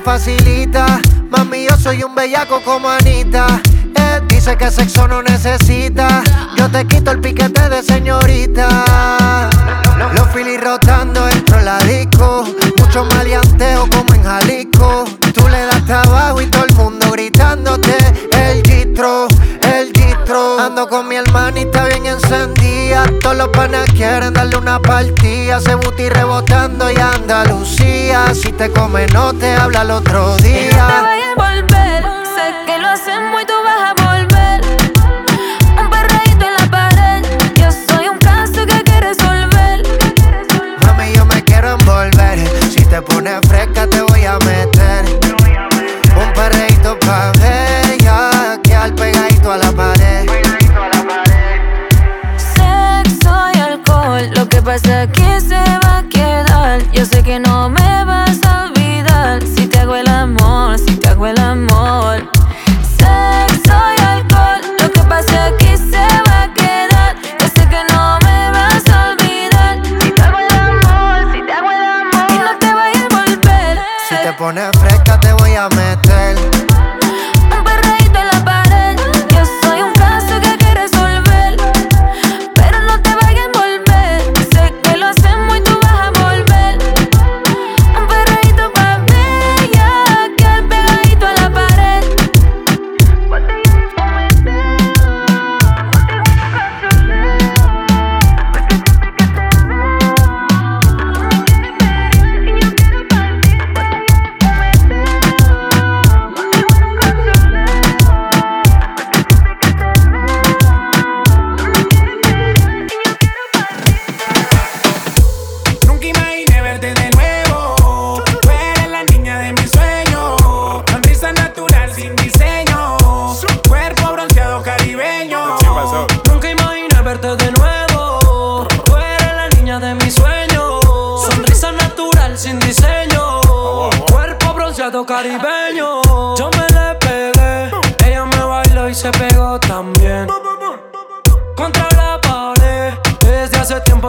facilita. 0.00 1.00
Mami, 1.30 1.66
yo 1.68 1.76
soy 1.76 2.02
un 2.02 2.14
bellaco 2.14 2.60
como 2.62 2.88
Anita. 2.88 3.60
Él 3.94 4.26
dice 4.28 4.56
que 4.56 4.70
sexo 4.70 5.06
no 5.06 5.22
necesita. 5.22 6.22
Yo 6.56 6.68
te 6.70 6.86
quito 6.86 7.10
el 7.10 7.20
piquete 7.20 7.68
de 7.68 7.82
señorita. 7.82 9.48
Los 10.14 10.28
filis 10.28 10.60
rotando 10.60 11.24
dentro 11.26 11.58
de 11.58 11.64
la 11.64 11.78
disco. 11.78 12.44
Mucho 12.78 13.04
maleanteo 13.04 13.88
como 13.90 14.14
en 14.14 14.22
Jalisco. 14.22 15.04
Tú 15.34 15.48
le 15.48 15.66
das 15.66 15.84
trabajo 15.84 16.40
y 16.40 16.46
todo 16.46 16.64
el 16.64 16.74
mundo 16.74 17.10
gritándote. 17.10 17.96
El 18.32 18.62
gistro, 18.66 19.28
Ando 20.32 20.86
con 20.88 21.08
mi 21.08 21.16
hermanita 21.16 21.86
bien 21.86 22.06
encendida. 22.06 23.04
Todos 23.20 23.36
los 23.36 23.48
panas 23.48 23.88
quieren 23.92 24.32
darle 24.32 24.56
una 24.58 24.78
partida. 24.78 25.60
Se 25.60 25.74
buti 25.74 26.08
rebotando 26.08 26.88
y 26.88 26.96
Andalucía. 26.96 28.32
Si 28.32 28.52
te 28.52 28.70
come, 28.70 29.08
no 29.08 29.32
te 29.32 29.52
habla 29.56 29.82
el 29.82 29.90
otro 29.90 30.28
Y 30.28 30.30
no 30.30 30.36
te 30.36 30.48
día. 30.48 30.86
vayas 31.02 31.26
a 31.36 31.50
volver, 31.50 32.04
Yo 57.00 57.06
sé 57.06 57.22
que 57.22 57.40
no 57.40 57.49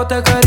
hace 0.02 0.22
tiempo 0.24 0.40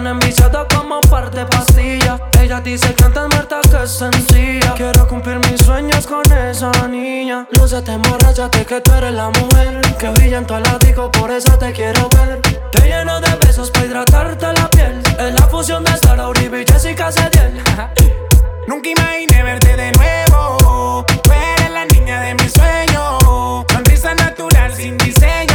niña. 0.00 0.14
Me 0.14 0.24
tiene 0.24 0.26
enviciado 0.26 0.66
como 0.68 1.00
parte 1.02 1.44
pastilla. 1.46 2.18
Ella 2.40 2.60
dice 2.60 2.94
que 2.94 3.04
antes 3.04 3.22
muerta 3.30 3.60
que 3.62 3.86
sencilla. 3.86 4.74
Quiero 4.74 5.06
cumplir 5.06 5.38
mis 5.50 5.60
sueños 5.60 6.06
con 6.06 6.24
esa 6.32 6.70
niña. 6.88 7.46
No 7.56 7.68
se 7.68 7.80
te 7.82 7.92
emborrachate 7.92 8.64
que 8.64 8.80
tú 8.80 8.92
eres 8.92 9.12
la 9.14 9.30
mujer. 9.30 9.80
Que 9.98 10.08
brilla 10.10 10.38
en 10.38 10.46
tu 10.46 10.54
disco, 10.80 11.10
por 11.10 11.30
eso 11.30 11.56
te 11.58 11.72
quiero 11.72 12.08
ver. 12.10 12.40
Te 12.72 12.82
lleno 12.88 13.20
de 13.20 13.34
besos 13.46 13.70
para 13.70 13.86
hidratarte 13.86 14.52
la 14.52 14.68
piel. 14.70 15.02
Es 15.18 15.34
la 15.34 15.46
fusión 15.48 15.84
de 15.84 15.96
Sara 15.96 16.28
Uribe 16.28 16.62
y 16.62 16.72
Jessica 16.72 17.10
Cediel. 17.12 17.62
Nunca 18.68 18.88
imaginé 18.88 19.42
verte 19.42 19.76
de 19.76 19.92
nuevo. 19.92 21.04
Tú 21.22 21.30
eres 21.32 21.70
la 21.70 21.84
niña 21.86 22.20
de 22.20 22.34
mis 22.34 22.52
sueños. 22.52 23.64
Sonrisa 23.70 24.14
natural 24.14 24.72
sin 24.74 24.96
diseño. 24.98 25.53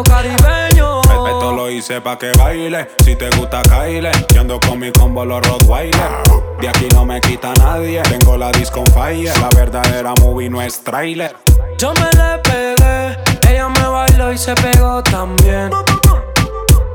Caribeño. 0.00 1.02
Esto 1.02 1.52
lo 1.54 1.68
hice 1.70 2.00
pa' 2.00 2.16
que 2.16 2.32
baile. 2.38 2.88
Si 3.04 3.14
te 3.14 3.28
gusta, 3.36 3.60
caile. 3.62 4.10
Yo 4.32 4.40
ando 4.40 4.58
con 4.58 4.78
mi 4.78 4.90
combo 4.90 5.24
los 5.24 5.46
Rottweiler. 5.46 6.22
De 6.60 6.68
aquí 6.68 6.88
no 6.94 7.04
me 7.04 7.20
quita 7.20 7.52
nadie. 7.60 8.00
Tengo 8.02 8.38
la 8.38 8.50
disco 8.52 8.80
on 8.80 8.86
fire. 8.86 9.32
La 9.38 9.50
verdadera 9.54 10.14
movie 10.22 10.48
no 10.48 10.62
es 10.62 10.82
trailer. 10.82 11.36
Yo 11.76 11.92
me 11.94 12.08
le 12.16 12.38
pegué. 12.38 13.18
Ella 13.52 13.68
me 13.68 13.86
bailó 13.86 14.32
y 14.32 14.38
se 14.38 14.54
pegó 14.54 15.02
también. 15.02 15.70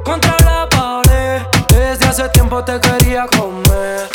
Contra 0.04 0.36
la 0.44 0.68
pared. 0.68 1.42
Desde 1.68 2.08
hace 2.08 2.30
tiempo 2.30 2.64
te 2.64 2.80
quería 2.80 3.28
comer. 3.38 4.08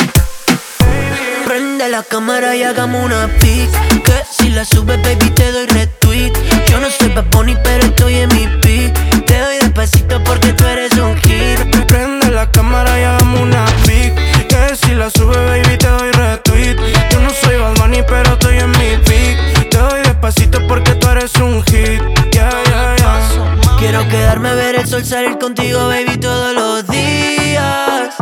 Prende 1.46 1.88
la 1.88 2.02
cámara 2.02 2.56
y 2.56 2.62
hagamos 2.62 3.04
una 3.04 3.28
pic 3.38 3.68
Que 4.02 4.22
si 4.30 4.48
la 4.48 4.64
subes, 4.64 5.02
baby, 5.02 5.30
te 5.30 5.52
doy 5.52 5.66
retweet 5.66 6.32
yo 6.72 6.80
no 6.80 6.88
soy 6.90 7.10
Bad 7.10 7.26
Bunny, 7.30 7.54
pero 7.62 7.84
estoy 7.84 8.14
en 8.14 8.28
mi 8.30 8.46
beat. 8.62 8.94
Te 9.26 9.38
doy 9.38 9.56
despacito 9.60 10.24
porque 10.24 10.54
tú 10.54 10.64
eres 10.64 10.90
un 10.94 11.14
hit. 11.18 11.86
Prende 11.86 12.30
la 12.30 12.50
cámara 12.50 12.98
y 12.98 13.04
hagamos 13.04 13.40
una 13.40 13.66
pic 13.84 14.14
Que 14.48 14.74
si 14.74 14.94
la 14.94 15.10
sube, 15.10 15.36
baby, 15.36 15.76
te 15.76 15.86
doy 15.86 16.10
retweet. 16.12 16.76
Yo 17.10 17.20
no 17.20 17.28
soy 17.28 17.56
Bad 17.58 18.06
pero 18.08 18.32
estoy 18.32 18.56
en 18.56 18.70
mi 18.70 18.96
beat. 19.06 19.68
Te 19.68 19.76
doy 19.76 20.00
despacito 20.02 20.66
porque 20.66 20.94
tú 20.94 21.08
eres 21.08 21.34
un 21.34 21.62
hit. 21.64 22.00
Yeah, 22.32 22.50
yeah, 22.64 22.96
yeah. 22.96 23.76
Quiero 23.78 24.08
quedarme 24.08 24.48
a 24.48 24.54
ver 24.54 24.76
el 24.76 24.86
sol 24.88 25.04
salir 25.04 25.36
contigo, 25.36 25.88
baby, 25.88 26.16
todos 26.16 26.54
los 26.54 26.86
días. 26.86 28.14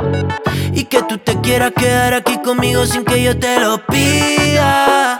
Y 0.74 0.86
que 0.86 1.04
tú 1.04 1.18
te 1.18 1.40
quieras 1.40 1.70
quedar 1.76 2.14
aquí 2.14 2.36
conmigo 2.42 2.84
sin 2.84 3.04
que 3.04 3.22
yo 3.22 3.38
te 3.38 3.60
lo 3.60 3.86
pida. 3.86 5.18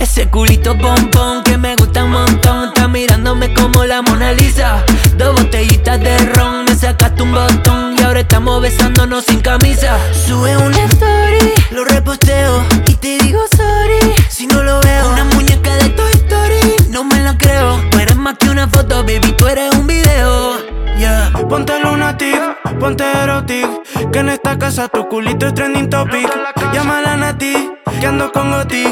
Ese 0.00 0.28
culito 0.28 0.76
pompón 0.78 1.42
que 1.42 1.58
me 1.58 1.74
gusta 1.76 2.04
un 2.04 2.12
montón. 2.12 2.68
Está 2.68 2.88
mirándome 2.88 3.52
como 3.52 3.84
la 3.84 4.02
Mona 4.02 4.32
Lisa. 4.32 4.84
Dos 5.16 5.34
botellitas 5.34 6.00
de 6.00 6.16
ron, 6.34 6.64
me 6.64 6.74
sacaste 6.74 7.22
un 7.22 7.32
botón. 7.32 7.96
Y 7.98 8.02
ahora 8.02 8.20
estamos 8.20 8.62
besándonos 8.62 9.24
sin 9.24 9.40
camisa. 9.40 9.98
Sube 10.26 10.56
una 10.56 10.84
story, 10.84 11.52
lo 11.70 11.84
reposteo 11.84 12.64
Y 12.86 12.94
te 12.94 13.18
digo 13.18 13.40
sorry, 13.56 14.14
si 14.28 14.46
no 14.46 14.62
lo 14.62 14.80
veo 14.80 15.12
Una 15.12 15.24
muñeca 15.24 15.74
de 15.76 15.88
Toy 15.90 16.12
Story, 16.12 16.90
no 16.90 17.04
me 17.04 17.20
la 17.22 17.36
creo. 17.36 17.80
Tú 17.90 17.98
eres 17.98 18.16
más 18.16 18.38
que 18.38 18.50
una 18.50 18.68
foto, 18.68 19.02
baby, 19.02 19.34
tú 19.36 19.48
eres 19.48 19.74
un 19.74 19.86
video. 19.86 20.77
Yeah, 20.98 21.30
ponte 21.48 21.78
lunatic, 21.78 22.40
ponte 22.80 23.04
erotic. 23.04 23.68
Que 24.12 24.18
en 24.18 24.30
esta 24.30 24.58
casa 24.58 24.88
tu 24.88 25.06
culito 25.06 25.46
es 25.46 25.54
trending 25.54 25.88
topic. 25.88 26.28
Llámala 26.72 27.12
a 27.12 27.16
Nati, 27.16 27.70
que 28.00 28.06
ando 28.06 28.32
con 28.32 28.50
Goti. 28.50 28.84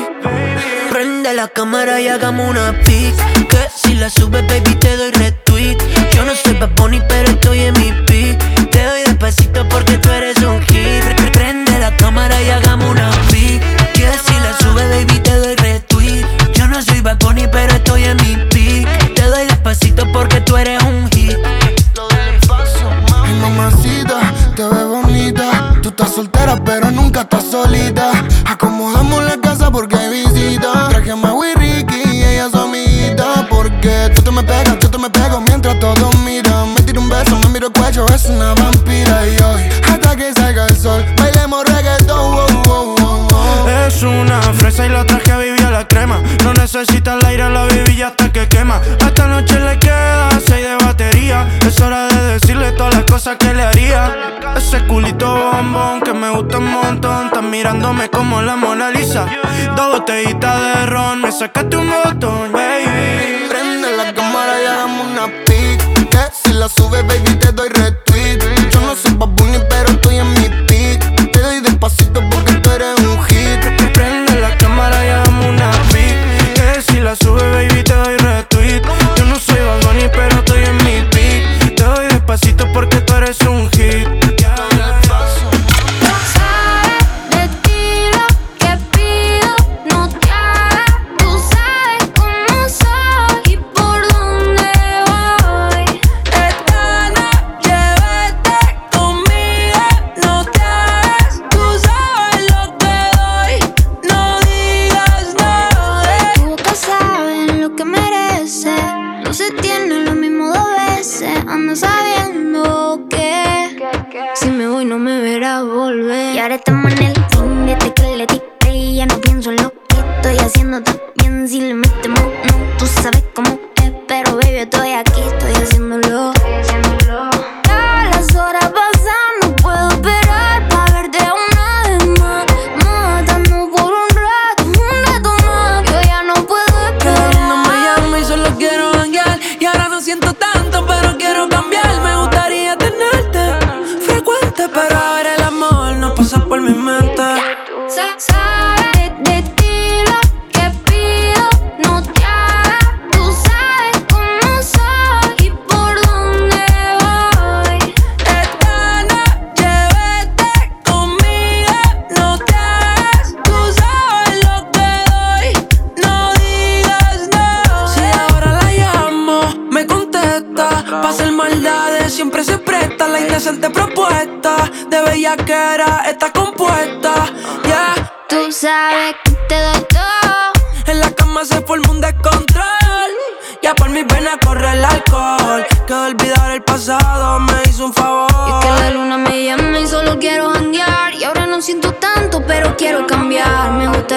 Prende 0.91 1.35
la 1.35 1.49
cámara 1.49 2.01
y 2.01 2.07
hagamos 2.07 2.49
una 2.49 2.73
pic. 2.85 3.13
Que 3.49 3.59
si 3.75 3.95
la 3.95 4.09
subes, 4.09 4.47
baby, 4.47 4.77
te 4.77 4.97
doy 4.97 5.11
retweet. 5.11 5.79
Yo 6.15 6.25
no 6.25 6.33
soy 6.37 6.55
Bad 6.55 6.71
Bunny, 6.77 7.03
pero 7.09 7.29
estoy 7.29 7.59
en 7.63 7.75
mi 7.75 7.91
pic. 8.07 8.39
Te 8.71 8.85
doy 8.85 9.03
despacito 9.05 9.69
porque 9.69 9.99
tú 9.99 10.09
eres 10.11 10.39
un 10.39 10.63
hit. 10.63 11.03
Prende 11.33 11.77
la 11.81 11.97
cámara 11.97 12.41
y 12.41 12.51
hagamos 12.51 12.89
una 12.89 13.11
pic. 13.33 13.61
Que 13.95 14.09
si 14.25 14.35
la 14.41 14.57
subes, 14.61 14.89
baby, 14.91 15.19
la 58.43 58.57
Mona 58.57 58.91
Lisa. 58.91 59.27
Dos 59.77 59.99
botellitas 59.99 60.61
de 60.61 60.87
ron, 60.87 61.21
me 61.21 61.33
sacaste 61.33 61.77
un 61.77 61.89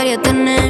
voy 0.09 0.17
a 0.17 0.21
tener 0.23 0.68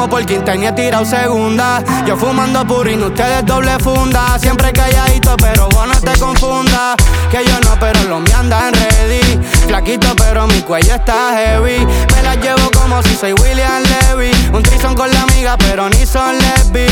como 0.00 0.08
por 0.08 0.24
quinta 0.24 0.56
y 0.56 0.64
he 0.64 0.72
tirado 0.72 1.04
segunda. 1.04 1.84
Yo 2.06 2.16
fumando 2.16 2.66
purín, 2.66 3.02
ustedes 3.02 3.44
doble 3.44 3.78
funda. 3.80 4.38
Siempre 4.38 4.72
calladito, 4.72 5.36
pero 5.36 5.68
vos 5.68 5.86
no 5.86 6.00
te 6.00 6.18
confundas. 6.18 6.96
Que 7.30 7.44
yo 7.44 7.60
no, 7.60 7.78
pero 7.78 8.02
los 8.04 8.20
me 8.22 8.32
andan 8.32 8.72
ready. 8.72 9.38
Flaquito, 9.66 10.16
pero 10.16 10.46
mi 10.46 10.62
cuello 10.62 10.94
está 10.94 11.32
heavy. 11.32 11.86
Me 12.14 12.22
la 12.22 12.34
llevo 12.36 12.70
como 12.70 13.02
si 13.02 13.14
soy 13.14 13.34
William 13.42 13.82
Levy. 13.82 14.30
Un 14.54 14.62
trison 14.62 14.94
con 14.94 15.12
la 15.12 15.20
amiga, 15.20 15.58
pero 15.58 15.90
ni 15.90 16.06
son 16.06 16.38
lesbi. 16.38 16.86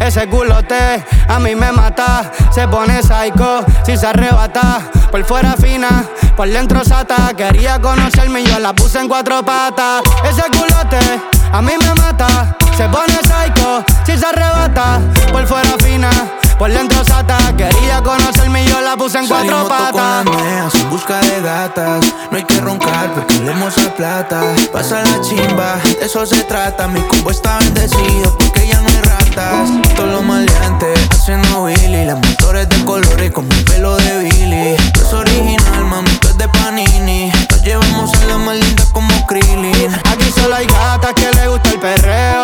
Ese 0.00 0.26
culote 0.28 1.04
a 1.28 1.38
mí 1.38 1.54
me 1.54 1.70
mata. 1.70 2.32
Se 2.50 2.66
pone 2.66 3.02
psycho 3.02 3.62
si 3.84 3.98
se 3.98 4.06
arrebata. 4.06 4.80
Por 5.10 5.22
fuera 5.24 5.54
fina, 5.58 6.04
por 6.34 6.48
dentro 6.48 6.82
sata. 6.82 7.34
Quería 7.36 7.78
conocerme 7.78 8.40
y 8.40 8.46
yo 8.46 8.58
la 8.58 8.72
puse 8.72 9.00
en 9.00 9.08
cuatro 9.08 9.44
patas. 9.44 10.02
Ese 10.24 10.44
culote 10.44 11.33
a 11.54 11.62
mí 11.62 11.72
me 11.78 11.94
mata. 11.94 12.56
Se 12.76 12.88
pone 12.88 13.14
psycho 13.22 13.84
si 14.04 14.18
se 14.18 14.26
arrebata. 14.26 15.00
Por 15.30 15.46
fuera 15.46 15.70
fina, 15.84 16.10
por 16.58 16.70
dentro 16.72 17.04
sata. 17.04 17.38
Quería 17.56 18.02
conocerme 18.02 18.64
y 18.64 18.66
yo 18.66 18.80
la 18.80 18.96
puse 18.96 19.18
en 19.18 19.28
cuatro 19.28 19.68
Salimos 19.68 19.92
patas. 19.92 20.74
en 20.74 20.90
busca 20.90 21.20
de 21.20 21.40
gatas. 21.40 22.04
No 22.30 22.36
hay 22.36 22.44
que 22.44 22.60
roncar 22.60 23.14
porque 23.14 23.38
leemos 23.38 23.78
a 23.78 23.94
plata. 23.94 24.42
Pasa 24.72 25.02
la 25.02 25.20
chimba, 25.20 25.76
de 26.00 26.04
eso 26.04 26.26
se 26.26 26.42
trata. 26.42 26.88
Mi 26.88 27.00
combo 27.02 27.30
está 27.30 27.58
bendecido 27.58 28.36
porque 28.36 28.66
ya 28.66 28.80
no 28.80 28.88
hay 28.88 29.00
ratas. 29.02 29.68
Todos 29.94 30.10
los 30.10 30.24
maleantes 30.24 30.98
haciendo 31.12 31.62
Willy. 31.62 32.04
Las 32.04 32.16
motores 32.16 32.68
de 32.68 32.84
colores 32.84 33.30
con 33.30 33.46
mi 33.46 33.62
pelo 33.62 33.96
de 33.96 34.18
Billy. 34.18 34.76
No 34.96 35.02
es 35.02 35.12
original, 35.12 35.84
mami, 35.84 36.10
tú 36.20 36.28
es 36.28 36.38
de 36.38 36.48
Panini. 36.48 37.32
Llevamos 37.64 38.12
a 38.12 38.26
la 38.26 38.36
linda 38.52 38.84
como 38.92 39.26
Krillin. 39.26 39.90
Aquí 40.04 40.30
solo 40.38 40.54
hay 40.54 40.66
gatas 40.66 41.14
que 41.14 41.32
le 41.32 41.48
gusta 41.48 41.70
el 41.70 41.80
perreo. 41.80 42.42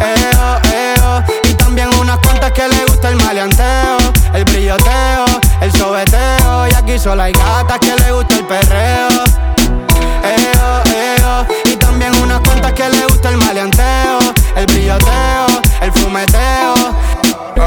Eo, 0.00 0.58
eo. 0.72 1.22
Y 1.44 1.52
también 1.54 1.90
unas 2.00 2.18
cuantas 2.20 2.50
que 2.52 2.66
le 2.68 2.86
gusta 2.86 3.10
el 3.10 3.16
maleanteo, 3.16 3.98
el 4.32 4.44
brilloteo, 4.44 5.26
el 5.60 5.70
sobeteo. 5.72 6.68
Y 6.68 6.72
aquí 6.72 6.98
solo 6.98 7.22
hay 7.22 7.32
gatas 7.32 7.78
que 7.80 7.94
le 7.96 8.12
gusta 8.12 8.34
el 8.34 8.46
perreo. 8.46 9.10
Eo, 10.24 10.82
eo. 10.86 11.46
Y 11.66 11.76
también 11.76 12.16
unas 12.22 12.40
cuantas 12.40 12.72
que 12.72 12.88
le 12.88 13.04
gusta 13.08 13.28
el 13.28 13.36
maleanteo, 13.36 14.20
el 14.56 14.64
brilloteo, 14.64 15.48
el 15.82 15.92
fumeteo. 15.92 16.96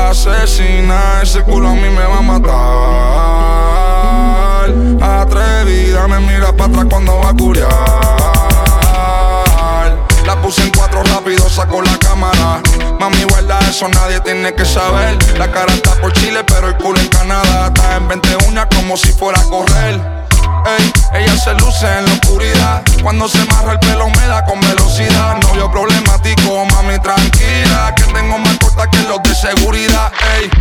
Asesina, 0.09 1.21
ese 1.21 1.43
culo 1.43 1.69
a 1.69 1.75
mí 1.75 1.87
me 1.89 2.03
va 2.03 2.17
a 2.17 2.21
matar. 2.21 4.50
Atrevida, 5.01 6.07
me 6.07 6.19
mira 6.19 6.51
para 6.53 6.71
atrás 6.71 6.85
cuando 6.89 7.17
va 7.17 7.29
a 7.29 7.33
curiar. 7.33 7.67
La 10.25 10.39
puse 10.39 10.61
en 10.61 10.69
cuatro 10.69 11.01
rápido, 11.03 11.49
saco 11.49 11.81
la 11.81 11.97
cámara. 11.97 12.61
Mami, 12.99 13.23
guarda 13.23 13.59
eso, 13.67 13.87
nadie 13.87 14.19
tiene 14.19 14.53
que 14.53 14.63
saber. 14.63 15.17
La 15.39 15.51
cara 15.51 15.73
está 15.73 15.95
por 15.95 16.13
Chile, 16.13 16.43
pero 16.45 16.67
el 16.67 16.77
culo 16.77 16.99
en 16.99 17.07
Canadá. 17.07 17.67
Está 17.67 17.97
en 17.97 18.07
21 18.07 18.67
como 18.75 18.97
si 18.97 19.11
fuera 19.13 19.41
a 19.41 19.43
correr. 19.45 19.99
Ey, 20.77 20.93
ella 21.15 21.35
se 21.37 21.53
luce 21.55 21.87
en 21.97 22.05
la 22.05 22.13
oscuridad. 22.13 22.83
Cuando 23.01 23.27
se 23.27 23.43
marra 23.45 23.73
el 23.73 23.79
pelo 23.79 24.09
me 24.09 24.27
da 24.27 24.45
con 24.45 24.61
velocidad. 24.61 25.37
Novio 25.41 25.71
problemático, 25.71 26.65
mami 26.65 26.99
tranquila. 26.99 27.95
Que 27.95 28.03
tengo 28.13 28.37
más 28.37 28.57
corta 28.59 28.87
que 28.91 28.99
los 29.09 29.23
de 29.23 29.33
seguridad. 29.33 30.11
Ey, 30.37 30.51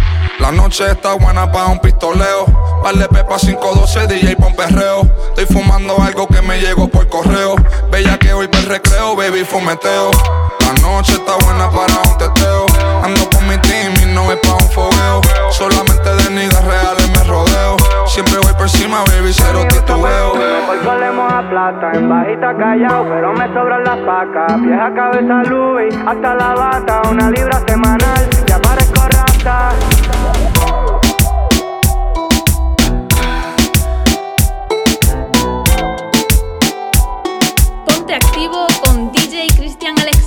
la 0.41 0.51
noche 0.51 0.91
está 0.91 1.15
buena 1.15 1.51
para 1.51 1.67
un 1.67 1.79
pistoleo. 1.79 2.47
Vale 2.83 3.07
Pepa 3.09 3.37
512, 3.37 4.07
DJ 4.07 4.37
pon 4.37 4.55
perreo. 4.55 5.03
Estoy 5.37 5.47
fumando 5.47 6.01
algo 6.03 6.27
que 6.27 6.41
me 6.43 6.59
llegó 6.59 6.89
por 6.89 7.09
correo. 7.09 7.57
Bella 7.91 8.19
que 8.19 8.33
hoy 8.33 8.49
el 8.51 8.67
recreo, 8.67 9.15
baby 9.17 9.45
fumeteo. 9.45 10.11
La 10.61 10.73
noche 10.81 11.13
está 11.13 11.37
buena 11.45 11.71
para 11.71 11.95
un 12.09 12.19
teteo. 12.19 12.67
Ando 13.05 13.29
con 13.31 13.47
mi 13.49 13.57
team 13.59 13.93
y 14.03 14.15
no 14.15 14.33
es 14.33 14.39
pa' 14.39 14.55
un 14.55 14.71
fogueo. 14.71 15.21
Solamente 15.51 16.15
de 16.15 16.31
niggas 16.31 16.65
reales 16.65 17.11
me 17.11 17.25
rodeo. 17.25 17.77
Siempre 18.07 18.37
voy 18.39 18.53
por 18.55 18.63
encima, 18.63 19.01
baby, 19.05 19.33
cero 19.33 19.65
titubeo. 19.69 20.33
Hoy 20.33 20.79
solemos 20.83 21.33
a 21.33 21.49
plata, 21.49 21.93
en 21.95 22.09
bajita 22.09 22.57
callao, 22.57 23.05
pero 23.09 23.33
me 23.35 23.47
sobran 23.53 23.85
las 23.85 23.99
pacas. 23.99 24.61
Vieja 24.63 24.95
cabeza 24.95 25.43
Louis, 25.45 25.95
hasta 26.07 26.35
la 26.35 26.55
bata, 26.55 27.03
una 27.11 27.31
libra 27.31 27.63
semanal, 27.67 28.29
ya 28.47 28.61
parezco 28.61 29.03
rata. 29.03 29.73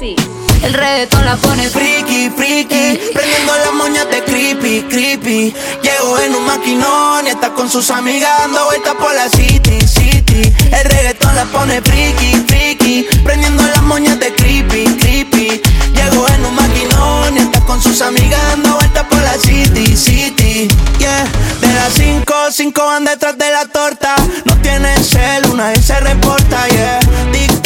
El 0.03 0.73
reggaetón 0.73 1.23
la 1.23 1.37
pone 1.37 1.69
Friki, 1.69 2.29
friki, 2.35 2.99
prendiendo 3.13 3.55
las 3.55 3.73
moñas 3.73 4.05
de 4.09 4.21
creepy, 4.25 4.81
creepy. 4.89 5.53
Llego 5.81 6.19
en 6.19 6.35
un 6.35 6.45
maquinón 6.45 7.25
y 7.25 7.29
está 7.29 7.53
con 7.53 7.69
sus 7.69 7.89
amigas 7.89 8.29
dando 8.39 8.65
vueltas 8.65 8.95
por 8.95 9.13
la 9.15 9.29
city, 9.29 9.79
city. 9.87 10.53
El 10.73 10.83
reggaetón 10.89 11.33
la 11.35 11.45
pone 11.45 11.81
friki, 11.81 12.35
friki, 12.45 13.07
prendiendo 13.23 13.63
las 13.63 13.81
moñas 13.83 14.19
de 14.19 14.33
creepy, 14.33 14.83
creepy. 14.99 15.61
Llego 15.93 16.27
en 16.27 16.45
un 16.47 16.55
maquinón 16.55 17.37
y 17.37 17.39
está 17.39 17.61
con 17.61 17.81
sus 17.81 18.01
amigas 18.01 18.41
dando 18.49 18.73
vueltas 18.75 19.05
por 19.09 19.21
la 19.21 19.37
city, 19.37 19.95
city. 19.95 20.67
Yeah, 20.99 21.23
de 21.61 21.73
las 21.75 21.93
cinco, 21.93 22.33
cinco 22.51 22.85
van 22.85 23.05
detrás 23.05 23.37
de 23.37 23.49
la 23.49 23.67
torta. 23.67 24.15
No 24.43 24.57
tiene 24.57 25.01
cel, 25.01 25.45
una 25.49 25.69
vez 25.69 25.85
se 25.85 25.97
reporta, 26.01 26.67
yeah. 26.67 26.99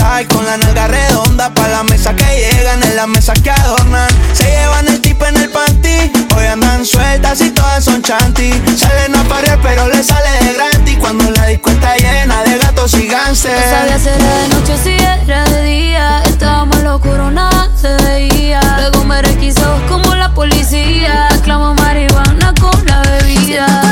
Tic-tac 0.08 0.34
con 0.34 0.46
la 0.46 0.58
nalga 0.58 0.88
redonda 0.88 1.54
pa' 1.54 1.68
la 1.68 1.84
mesa 1.84 2.16
que 2.16 2.24
llegan, 2.24 2.82
en 2.82 2.96
la 2.96 3.08
mesa 3.08 3.34
que 3.34 3.52
adornan. 3.52 4.08
Se 4.34 4.46
llevan 4.46 4.88
el 4.88 5.02
tipo 5.02 5.26
en 5.26 5.36
el 5.36 5.50
panty. 5.50 6.12
Hoy 6.36 6.46
andan 6.46 6.86
sueltas 6.86 7.42
y 7.42 7.50
todas 7.52 7.84
son 7.84 8.02
chanty. 8.02 8.52
Salen 8.78 9.16
a 9.16 9.24
parir, 9.24 9.60
pero 9.62 9.88
le 9.90 10.02
sale 10.04 10.30
de 10.46 10.54
gratis. 10.54 10.98
Cuando 11.00 11.30
la 11.32 11.48
disco 11.48 11.70
está 11.72 11.96
llena 11.98 12.42
de 12.44 12.58
gatos 12.58 12.94
y 12.94 13.08
No 13.08 13.12
sabía 13.12 13.24
gánster. 13.26 14.00
si 14.00 14.10
era 14.10 14.38
de 14.38 14.48
noche 14.50 14.78
si 14.84 14.92
era 14.92 15.44
de 15.46 15.64
día. 15.64 16.24
Estábamos 16.24 16.82
locuro, 16.84 17.30
nada 17.30 17.70
se 17.80 17.94
veía. 18.06 18.62
Luego 18.78 19.04
me 19.04 19.22
requisó 19.22 19.82
como 19.90 20.16
la 20.16 20.34
policía. 20.34 21.28
Clamo 21.44 21.74
marihuana 21.74 22.54
con 22.60 22.86
la 22.86 23.02
bebida. 23.02 23.87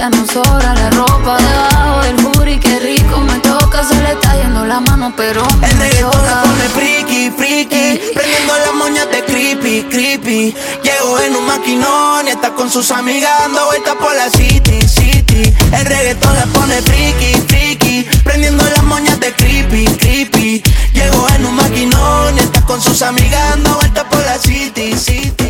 Ya 0.00 0.08
no 0.08 0.26
sobra 0.26 0.74
la 0.74 0.88
ropa 0.92 1.36
debajo 1.36 2.00
del 2.04 2.16
booty. 2.24 2.58
Qué 2.58 2.78
rico 2.80 3.18
me 3.20 3.38
toca, 3.40 3.84
se 3.84 3.94
le 3.96 4.12
está 4.12 4.34
yendo 4.34 4.64
la 4.64 4.80
mano, 4.80 5.12
pero 5.14 5.46
El 5.60 5.78
reggaetón 5.78 6.10
la 6.24 6.40
toca. 6.40 6.42
pone 6.42 6.68
friki, 6.70 7.30
friki. 7.36 8.00
Prendiendo 8.14 8.54
las 8.64 8.74
moñas 8.76 9.10
de 9.10 9.22
creepy, 9.26 9.82
creepy. 9.90 10.54
Llego 10.82 11.20
en 11.20 11.36
un 11.36 11.44
maquinón 11.44 12.26
y 12.26 12.30
está 12.30 12.54
con 12.54 12.70
sus 12.70 12.90
amigas 12.92 13.30
dando 13.40 13.66
vueltas 13.66 13.94
por 13.96 14.16
la 14.16 14.30
city, 14.30 14.80
city. 14.88 15.52
El 15.70 15.84
reggaetón 15.84 16.34
la 16.34 16.46
pone 16.46 16.80
friki, 16.80 17.34
friki. 17.46 18.06
Prendiendo 18.24 18.64
las 18.64 18.82
moñas 18.84 19.20
de 19.20 19.34
creepy, 19.34 19.84
creepy. 19.98 20.62
Llego 20.94 21.28
en 21.28 21.44
un 21.44 21.56
maquinón 21.56 22.36
y 22.36 22.40
está 22.40 22.62
con 22.62 22.80
sus 22.80 23.02
amigas 23.02 23.50
dando 23.50 23.74
vueltas 23.74 24.04
por 24.04 24.24
la 24.24 24.38
city, 24.38 24.94
city 24.96 25.49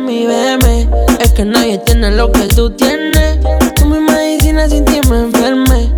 mi 0.00 0.26
BM. 0.26 0.88
Es 1.20 1.32
que 1.32 1.44
nadie 1.44 1.78
tiene 1.78 2.10
lo 2.10 2.32
que 2.32 2.46
tú 2.48 2.70
tienes. 2.70 3.38
Tú 3.76 3.86
mi 3.86 3.98
medicina 4.00 4.68
sin 4.68 4.84
ti 4.84 5.00
me 5.08 5.18
enferme. 5.20 5.90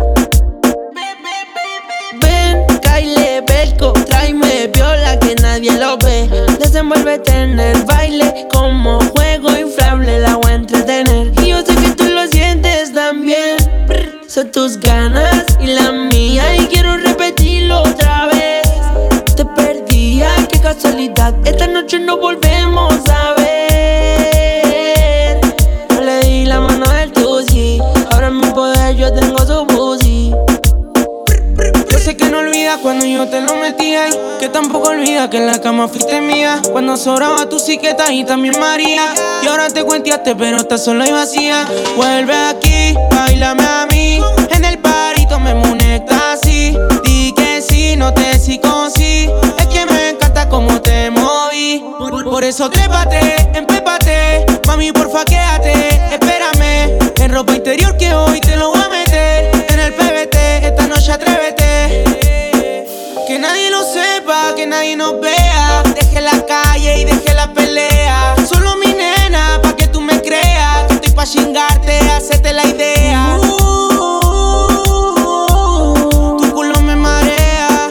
Ven, 2.21 2.65
fraile, 2.81 3.43
belco, 3.47 3.93
tráeme 3.93 4.67
viola 4.67 5.19
que 5.19 5.35
nadie 5.35 5.71
lo 5.73 5.97
ve. 5.97 6.29
Desenvuélvete 6.59 7.31
en 7.31 7.59
el 7.59 7.83
baile 7.83 8.47
como 8.51 8.99
juego 9.15 9.49
inflable, 9.57 10.19
la 10.19 10.35
voy 10.35 10.51
a 10.51 10.55
entretener. 10.55 11.31
Y 11.41 11.49
yo 11.49 11.59
sé 11.65 11.75
que 11.75 11.91
tú 11.91 12.05
lo 12.05 12.27
sientes 12.27 12.93
también. 12.93 13.57
Son 14.27 14.51
tus 14.51 14.79
ganas 14.79 15.45
y 15.59 15.67
la 15.67 15.91
mía 15.91 16.55
y 16.55 16.65
quiero 16.65 16.97
repetirlo 16.97 17.81
otra 17.81 18.27
vez. 18.27 18.67
Te 19.35 19.45
perdí, 19.45 20.21
ay 20.23 20.47
qué 20.51 20.59
casualidad. 20.59 21.33
Esta 21.45 21.67
noche 21.67 21.99
no 21.99 22.17
volvemos 22.17 22.95
a 23.09 23.12
te 33.25 33.41
lo 33.41 33.55
metí 33.55 33.95
ahí. 33.95 34.11
Que 34.39 34.49
tampoco 34.49 34.89
olvida 34.89 35.29
que 35.29 35.37
en 35.37 35.47
la 35.47 35.59
cama 35.59 35.87
fuiste 35.87 36.21
mía. 36.21 36.61
Cuando 36.71 36.97
sobraba 36.97 37.47
tu 37.47 37.59
siqueta 37.59 38.11
y 38.11 38.23
también 38.23 38.59
María. 38.59 39.13
Y 39.41 39.47
ahora 39.47 39.67
te 39.69 39.83
cuenteaste, 39.83 40.35
pero 40.35 40.57
estás 40.57 40.83
sola 40.83 41.07
y 41.07 41.11
vacía. 41.11 41.65
Vuelve 41.95 42.35
aquí, 42.35 42.95
bailame 43.11 43.63
a 43.63 43.87
mí. 43.91 44.21
En 44.49 44.65
el 44.65 44.79
parito 44.79 45.39
me 45.39 45.53
munecta 45.53 46.33
así. 46.33 46.75
Di 47.03 47.33
que 47.35 47.61
sí, 47.61 47.95
no 47.95 48.13
te 48.13 48.33
sí. 48.39 48.59
Es 49.57 49.67
que 49.67 49.85
me 49.85 50.09
encanta 50.09 50.49
cómo 50.49 50.81
te 50.81 51.09
moví. 51.09 51.83
Por, 51.97 52.23
por 52.23 52.43
eso 52.43 52.69
trépate, 52.69 53.35
empépate. 53.53 54.45
Mami, 54.67 54.91
porfa, 54.91 55.23
quédate. 55.25 56.01
Espérame. 56.11 56.97
En 57.17 57.31
ropa 57.31 57.53
interior 57.53 57.95
que 57.97 58.13
hoy 58.13 58.41
te 58.41 58.55
lo 58.57 58.71
voy 58.71 58.81
a 58.81 58.89
meter. 58.89 59.65
En 59.69 59.79
el 59.79 59.93
PBT, 59.93 60.65
esta 60.65 60.87
noche 60.87 61.11
atrévete. 61.11 61.62
Que 63.33 63.39
nadie 63.39 63.71
lo 63.71 63.81
sepa, 63.81 64.53
que 64.55 64.67
nadie 64.67 64.95
nos 64.95 65.19
vea. 65.19 65.81
Deje 65.95 66.21
la 66.21 66.45
calle 66.45 66.99
y 66.99 67.03
deje 67.03 67.33
la 67.33 67.51
pelea. 67.51 68.35
Solo 68.47 68.75
mi 68.75 68.93
nena, 68.93 69.59
pa' 69.59 69.75
que 69.75 69.87
tú 69.87 70.01
me 70.01 70.21
creas. 70.21 70.83
Que 70.87 70.93
estoy 70.93 71.11
pa' 71.13 71.25
chingarte, 71.25 71.97
hacerte 72.11 72.53
la 72.53 72.63
idea. 72.63 73.39
Tu 76.37 76.53
culo 76.53 76.79
me 76.81 76.95
marea. 76.95 77.89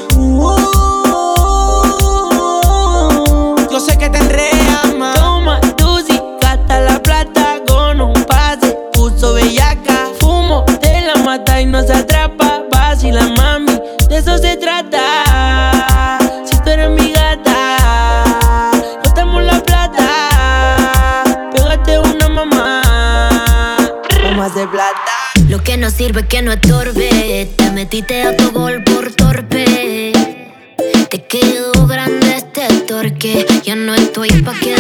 Yo 3.69 3.81
sé 3.81 3.99
que 3.99 4.09
te 4.11 4.19
enreas, 4.19 4.95
ma. 4.97 5.13
Toma, 5.15 5.61
Tusi, 5.77 6.21
gasta 6.41 6.79
la 6.83 7.03
plata 7.03 7.59
con 7.67 8.01
un 8.01 8.25
pase. 8.27 8.79
Puso 8.93 9.33
bellaca, 9.33 10.09
fumo, 10.21 10.65
te 10.81 11.01
la 11.01 11.17
mata 11.17 11.61
y 11.61 11.67
no 11.67 11.83
se 11.83 11.95
no 25.83 25.91
sirve 25.91 26.25
que 26.29 26.43
no 26.43 26.53
estorbe. 26.53 27.49
Te 27.57 27.71
metiste 27.73 28.23
a 28.23 28.37
tu 28.37 28.53
gol 28.53 28.85
por 28.85 29.11
torpe. 29.11 30.13
Te 31.11 31.25
quedó 31.25 31.73
grande 31.89 32.37
este 32.37 32.69
torque. 32.87 33.45
Ya 33.65 33.75
no 33.75 33.93
estoy 33.93 34.31
pa' 34.45 34.55
que 34.61 34.72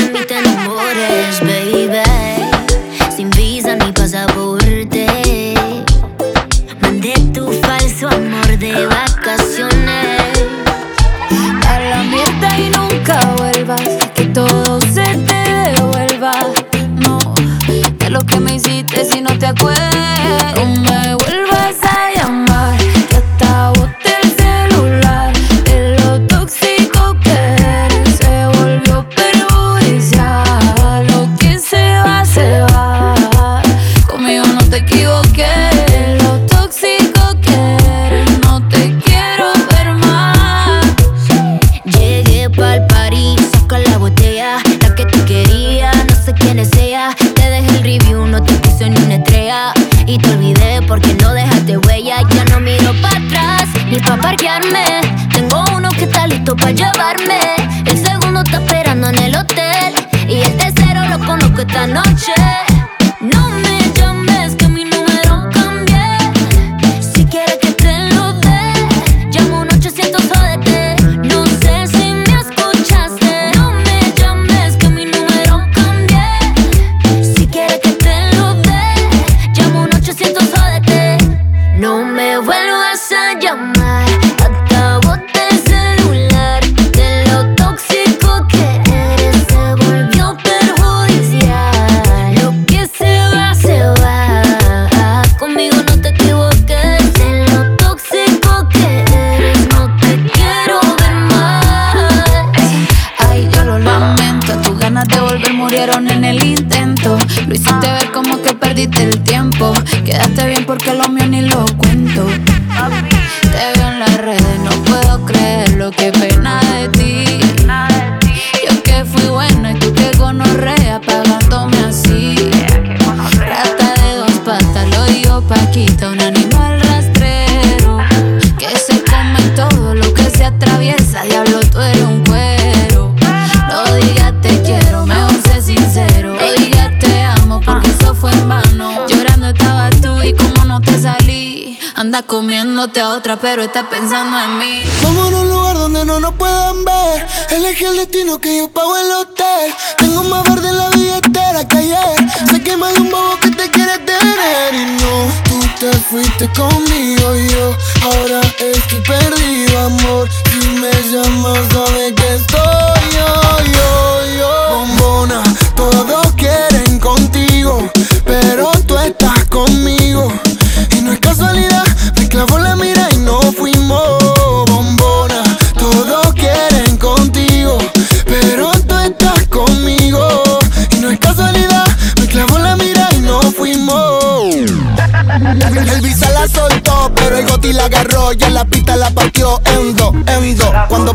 pero 143.42 143.64
estás 143.64 143.86
pensando 143.88 144.38
en 144.38 144.58
mí. 144.58 144.82
Vamos 145.02 145.32
a 145.32 145.36
un 145.36 145.48
lugar 145.50 145.74
donde 145.76 146.04
no 146.04 146.20
nos 146.20 146.32
puedan 146.34 146.84
ver. 146.84 147.26
Elegí 147.50 147.84
el 147.84 147.96
destino 147.96 148.38
que 148.38 148.56
yo 148.56 148.68
pago 148.68 148.96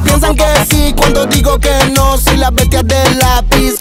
piensan 0.07 0.35
que 0.35 0.45
sí, 0.69 0.93
cuando 0.95 1.25
digo 1.25 1.59
que 1.59 1.71
no, 1.95 2.17
soy 2.17 2.37
la 2.37 2.49
bestia 2.49 2.81
del 2.81 3.19
lápiz 3.19 3.56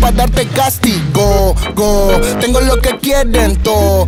para 0.00 0.12
darte 0.12 0.46
castigo. 0.48 1.54
Go, 1.74 2.20
tengo 2.40 2.60
lo 2.60 2.80
que 2.80 2.98
quieren 2.98 3.56
todo. 3.62 4.06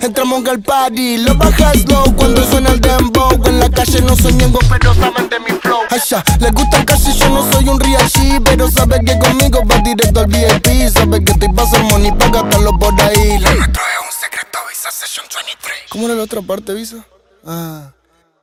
Entramos 0.00 0.46
al 0.46 0.60
party, 0.60 1.18
lo 1.18 1.34
bajas 1.34 1.84
low 1.88 2.14
cuando 2.16 2.44
suena 2.44 2.70
el 2.70 2.80
dembow. 2.80 3.30
En 3.46 3.60
la 3.60 3.70
calle 3.70 4.00
no 4.02 4.16
soy 4.16 4.32
miembro, 4.34 4.60
pero 4.68 4.94
saben 4.94 5.28
de 5.28 5.40
mi 5.40 5.50
flow. 5.60 5.80
Asha, 5.90 6.22
les 6.40 6.52
gusta 6.52 6.84
casi 6.84 7.12
yo 7.12 7.28
no 7.28 7.50
soy 7.52 7.68
un 7.68 7.80
real 7.80 7.96
pero 8.44 8.70
sabe 8.70 9.00
que 9.04 9.18
conmigo 9.18 9.62
va 9.66 9.78
directo 9.78 10.20
al 10.20 10.26
VIP. 10.26 10.88
Sabe 10.92 11.24
que 11.24 11.34
te 11.34 11.48
pasa 11.50 11.78
money 11.84 12.12
para 12.12 12.42
gastarlo 12.42 12.72
por 12.78 13.00
ahí. 13.00 13.38
La 13.38 13.50
metro 13.50 13.82
es 13.82 14.06
un 14.06 14.12
secreto, 14.20 14.58
Visa 14.68 14.90
Session 14.90 15.26
23. 15.34 15.76
¿Cómo 15.90 16.06
era 16.06 16.14
la 16.14 16.22
otra 16.22 16.42
parte, 16.42 16.72
Visa? 16.74 17.04
Ah. 17.44 17.92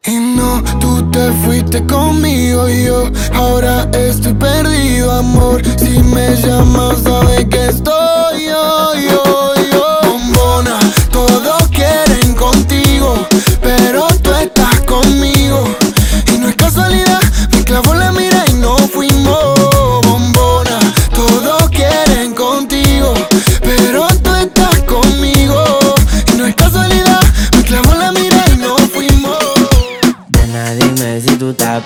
Y 0.05 0.19
no, 0.19 0.61
tú 0.81 1.09
te 1.11 1.31
fuiste 1.45 1.85
conmigo 1.85 2.67
y 2.67 2.85
yo 2.85 3.09
ahora 3.33 3.89
estoy 3.93 4.33
perdido, 4.33 5.09
amor. 5.13 5.61
Si 5.77 5.97
me 6.03 6.35
llamas, 6.35 7.03
sabes 7.03 7.45
que 7.45 7.67
estoy 7.67 8.45
yo, 8.47 8.93
yo. 8.95 9.32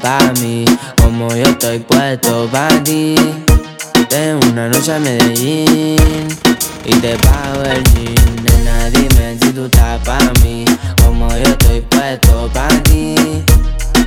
Pa' 0.08 0.32
mí, 0.40 0.64
como 1.02 1.28
yo 1.36 1.44
estoy 1.44 1.80
puesto 1.80 2.48
pa' 2.50 2.70
ti. 2.86 3.16
De 4.10 4.40
una 4.50 4.70
noche 4.70 4.94
a 4.94 5.00
Medellín 5.00 6.28
y 6.86 6.94
te 7.02 7.18
pago 7.18 7.62
el 7.64 7.84
jean. 7.92 8.36
Nena, 8.44 8.90
dime 8.90 9.38
si 9.42 9.52
tú 9.52 9.66
estás 9.66 10.00
pa' 10.06 10.32
mí, 10.42 10.64
como 11.04 11.28
yo 11.32 11.50
estoy 11.56 11.82
puesto 11.82 12.50
pa' 12.54 12.70
ti. 12.86 13.16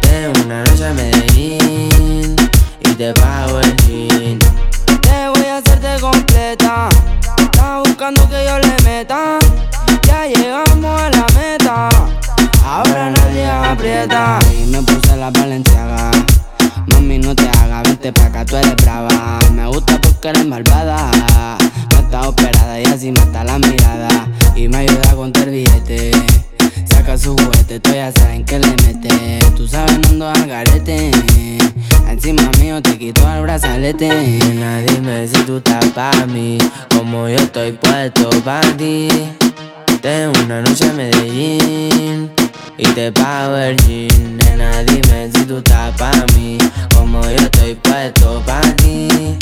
De 0.01 0.33
una 0.43 0.65
noche 0.65 0.87
a 0.87 0.95
Medellín 0.95 2.35
y 2.87 2.91
te 2.95 3.13
pago 3.13 3.61
el 3.61 3.77
jean. 3.85 4.39
Te 5.03 5.29
voy 5.35 5.47
a 5.49 5.59
hacerte 5.59 6.01
completa. 6.01 6.89
Estás 7.37 7.83
buscando 7.85 8.27
que 8.31 8.43
yo 8.47 8.59
le 8.59 8.75
meta. 8.89 9.39
Ya 10.07 10.27
llegamos 10.27 11.03
a 11.03 11.11
la 11.11 11.27
meta. 11.39 12.20
Ahora 12.65 13.11
nadie 13.11 13.47
aprieta. 13.47 14.39
Y 14.53 14.67
me 14.71 14.83
puse 14.83 15.17
la 15.17 15.31
valenciaga. 15.31 16.11
Mami, 16.89 17.19
no 17.19 17.35
te 17.35 17.49
hagas, 17.49 17.83
vente 17.85 18.13
pa' 18.13 18.27
acá, 18.27 18.45
tú 18.45 18.57
eres 18.57 18.77
brava. 18.77 19.39
Me 19.53 19.67
gusta 19.67 20.01
porque 20.01 20.29
eres 20.29 20.47
malvada. 20.47 21.11
No 21.93 21.99
está 21.99 22.29
operada 22.29 22.81
y 22.81 22.85
así 22.85 23.13
mata 23.13 23.45
la 23.45 23.59
mirada. 23.59 24.29
Y 24.55 24.69
me 24.69 24.79
ayuda 24.79 25.11
a 25.11 25.15
contar 25.15 25.51
billete. 25.51 26.11
Saca 26.87 27.17
su 27.17 27.37
juguete, 27.37 27.81
tú 27.81 27.93
ya 27.93 28.13
saben 28.13 28.45
que 28.45 28.59
le 28.59 28.69
mete. 28.69 29.39
Tú 29.57 29.67
sabes, 29.67 29.99
no 29.99 30.09
ando 30.09 30.29
al 30.29 30.47
garete. 30.47 31.11
Encima 32.09 32.51
mío 32.61 32.83
te 32.83 32.99
quito 32.99 33.23
el 33.33 33.43
brazalete. 33.43 34.09
Nena, 34.09 34.79
dime 34.81 35.27
si 35.27 35.43
tú 35.45 35.59
estás 35.59 35.87
pa' 35.87 36.27
mí, 36.27 36.59
como 36.97 37.29
yo 37.29 37.37
estoy 37.37 37.73
puesto 37.73 38.29
pa' 38.45 38.61
ti. 38.77 39.09
De 40.03 40.29
una 40.45 40.63
noche 40.63 40.89
a 40.89 40.93
Medellín 40.95 42.31
y 42.81 42.87
te 42.95 43.13
pago 43.13 43.57
el 43.57 43.77
jean. 43.87 44.37
Nena, 44.39 44.83
dime 44.85 45.31
si 45.35 45.45
tú 45.45 45.59
estás 45.59 45.95
pa' 45.97 46.25
mí, 46.35 46.57
como 46.95 47.23
yo 47.23 47.37
estoy 47.37 47.75
puesto 47.75 48.43
pa' 48.47 48.61
ti. 48.77 49.37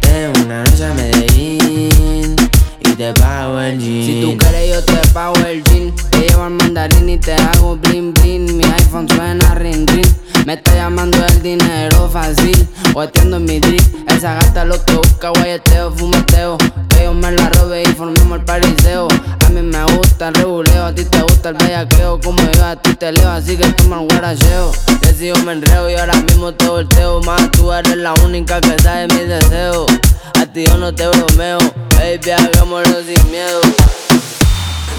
De 0.00 0.32
una 0.42 0.64
noche 0.64 0.86
a 0.86 0.94
Medellín 0.94 2.36
y 2.80 2.90
te 2.94 3.12
pago 3.14 3.60
el 3.60 3.78
jean. 3.78 4.04
Si 4.04 4.20
tú 4.22 4.36
quieres 4.38 4.70
yo 4.70 4.84
te 4.84 5.08
pago 5.12 5.34
el 5.46 5.62
jean. 5.64 5.94
Te 6.10 6.18
llevo 6.20 6.44
al 6.44 6.52
mandarín 6.52 7.08
y 7.08 7.18
te 7.18 7.34
hago 7.34 7.76
bling 7.76 8.12
bling. 8.14 8.56
Mi 8.56 8.64
iPhone 8.64 9.08
suena 9.08 9.54
ring 9.54 9.86
ring 9.88 10.06
Me 10.46 10.54
está 10.54 10.74
llamando 10.74 11.18
el 11.26 11.42
dinero 11.42 12.08
fácil. 12.10 12.68
Guateando 12.92 13.36
en 13.36 13.44
mi 13.44 13.60
drip. 13.60 13.82
Esa 14.08 14.34
gata 14.34 14.64
lo 14.64 14.82
que 14.84 14.94
busca 14.94 15.30
guayeteo, 15.30 15.92
fumeteo. 15.92 16.58
Que 16.88 17.04
yo 17.04 17.14
me 17.14 17.32
la 17.32 17.48
robe 17.50 17.82
y 17.82 17.86
formemos 17.86 18.38
el 18.38 18.44
pariseo. 18.44 19.08
A 19.46 19.48
mí 19.50 19.62
me 19.62 19.82
gusta 19.96 20.28
el 20.28 20.34
reguleo 20.34 20.86
A 20.86 20.94
ti 20.94 21.04
te 21.04 21.22
gusta 21.22 21.50
el 21.50 21.56
bellaqueo. 21.56 22.20
Como 22.20 22.42
yo 22.52 22.64
a 22.64 22.76
ti 22.76 22.94
te 22.94 23.12
leo 23.12 23.28
Así 23.28 23.56
que 23.56 23.66
toma 23.72 24.00
el 24.00 24.08
guaracheo. 24.08 24.72
Que 25.00 25.12
si 25.12 25.28
yo 25.28 25.36
me 25.44 25.52
enreo 25.52 25.90
y 25.90 25.94
ahora 25.94 26.14
mismo 26.16 26.52
te 26.52 26.66
volteo. 26.66 27.20
Más 27.22 27.50
tú 27.50 27.72
eres 27.72 27.96
la 27.96 28.14
única 28.24 28.60
que 28.60 28.78
sabe 28.82 29.08
mis 29.08 29.28
deseos. 29.28 29.86
A 30.40 30.46
ti 30.46 30.66
yo 30.66 30.76
no 30.78 30.94
te 30.94 31.06
bromeo. 31.06 31.58
Baby, 32.00 32.32
sin 32.70 33.30
miedo 33.32 33.60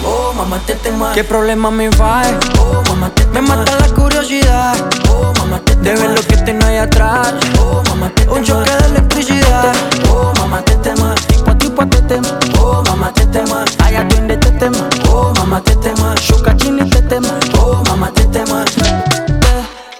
Oh, 0.04 0.34
mamá, 0.34 0.60
te 0.66 0.74
tema. 0.76 1.14
¿Qué 1.14 1.24
problema 1.24 1.72
me 1.72 1.90
va? 1.90 2.24
Oh, 2.60 2.82
mamá, 2.90 3.10
te 3.14 3.26
Me 3.28 3.42
mata 3.42 3.78
la 3.80 3.88
curiosidad 3.94 4.76
Oh, 5.10 5.32
mamá, 5.40 5.60
te 5.60 5.76
de 5.76 5.96
ver 5.96 6.10
lo 6.10 6.22
que 6.22 6.36
tengo 6.38 6.66
ahí 6.66 6.78
atrás. 6.78 7.34
Oh, 7.60 7.82
mamá, 7.88 8.10
te 8.10 8.28
Un 8.28 8.44
choque 8.44 8.72
de 8.72 8.86
electricidad. 8.88 9.74
Oh, 10.10 10.34
mamá, 10.40 10.62
te 10.64 10.76
tema. 10.78 11.16
Tipo 11.28 11.52
a 11.52 11.58
tipo 11.58 11.88
te 11.88 12.02
tema. 12.02 12.40
Oh, 12.60 12.84
mamá, 12.88 13.14
te 13.14 13.26
tema. 13.28 13.64
Ay, 13.80 13.96
atiende 13.96 14.36
te 14.38 14.52
tema. 14.52 14.90
Oh, 15.10 15.32
mamá, 15.38 15.62
te 15.62 15.76
tema. 15.76 16.16
Shuka 16.16 16.58
chini 16.58 16.90
te 16.90 17.02
tema. 17.04 17.40
Oh, 17.58 17.82
mamá, 17.88 18.12
te 18.12 18.26
tema. 18.26 18.66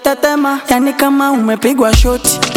Tetema, 0.02 0.60
yani 0.68 0.92
kama 0.92 1.30
umepigwa 1.30 1.92
shoti. 1.92 2.38
Tetema, 2.38 2.51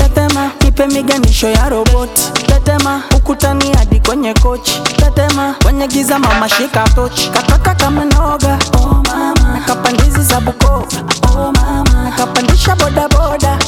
nipe 0.75 0.87
miganisho 0.87 1.49
ya 1.49 1.69
roboti. 1.69 2.21
Tetema, 2.47 3.03
ukutani 3.17 3.73
hadi 3.73 3.99
kwenye 3.99 4.33
kochi. 4.33 4.81
Tetema, 4.81 5.55
kwenye 5.63 5.87
giza 5.87 6.19
mama 6.19 6.49
shika 6.49 6.83
tochi. 6.83 7.29
Kataka 7.29 7.75
kama 7.75 8.05
noga, 8.05 8.59
oh 8.77 9.03
mama. 9.07 9.53
Nakapandizi 9.53 10.21
za 10.23 10.39
Bukoba, 10.41 10.87
oh 11.31 11.51
mama. 11.51 12.03
Nakapandisha 12.03 12.75
boda 12.75 13.07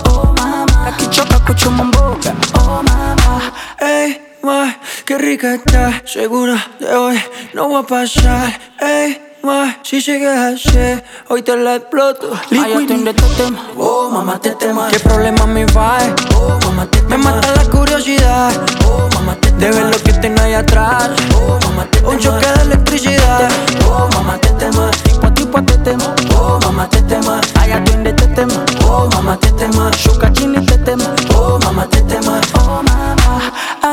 oh 0.10 0.36
mama. 0.38 0.66
Nakichoka 0.86 1.40
kuchuma 1.40 1.84
mboga, 1.84 2.34
oh 2.56 2.84
mama. 2.84 3.42
hey, 3.80 4.14
ma, 4.44 4.74
qué 5.06 5.18
rica 5.18 5.54
está. 5.56 6.02
Segura 6.06 6.58
de 6.80 6.88
hoy 6.94 7.18
no 7.54 7.70
va 7.70 7.80
a 7.80 7.84
pasar. 7.84 8.60
Ey, 8.80 9.18
ma, 9.44 9.78
si 9.84 10.02
llegas 10.02 10.66
ayer, 10.66 11.04
hoy 11.30 11.42
te 11.42 11.56
la 11.56 11.76
exploto. 11.76 12.30
Liquid 12.50 12.90
de 13.04 13.14
tema. 13.14 13.68
Oh, 13.78 14.10
mamá, 14.10 14.40
te 14.40 14.52
tema. 14.52 14.90
¿Qué 14.90 15.00
problema 15.00 15.46
me 15.46 15.66
va? 15.66 15.98
Oh, 16.36 16.58
mamá, 16.66 16.86
te 16.90 17.02
Me 17.04 17.18
mata 17.18 17.52
la 17.56 17.64
curiosidad 17.70 18.52
Oh, 18.86 19.08
mamá, 19.16 19.36
te 19.36 19.52
de 19.52 19.72
ver 19.72 19.86
lo 19.86 19.98
que 20.04 20.14
tengo 20.14 20.42
ahí 20.42 20.54
atrás. 20.54 21.10
Oh, 21.36 21.60
mamá, 21.68 21.86
te 21.90 22.06
Un 22.06 22.20
choque 22.20 22.46
de 22.46 22.62
electricidad. 22.64 23.50
Oh, 23.90 24.08
mamá, 24.14 24.38
te 24.38 24.50
tema. 24.52 24.92
Tipo 25.04 25.34
tipo 25.34 25.64
te 25.64 25.78
tema. 25.78 26.16
Oh, 26.38 26.60
mamá, 26.64 26.90
te 26.90 27.02
tema. 27.04 27.42
Ay, 27.60 27.72
atiende 27.72 28.14
te 28.14 28.28
tema. 28.28 28.66
Oh, 28.86 29.10
mamá, 29.14 29.38
te 29.38 29.52
tema. 29.52 29.92
Shuka 29.92 30.32
chini 30.34 30.66
te 30.66 30.78
tema. 30.80 31.16
Oh, 31.36 31.60
mamá, 31.64 31.88
te 31.88 32.02
tema. 32.02 32.40
Oh 32.54 32.68
mama, 32.84 32.97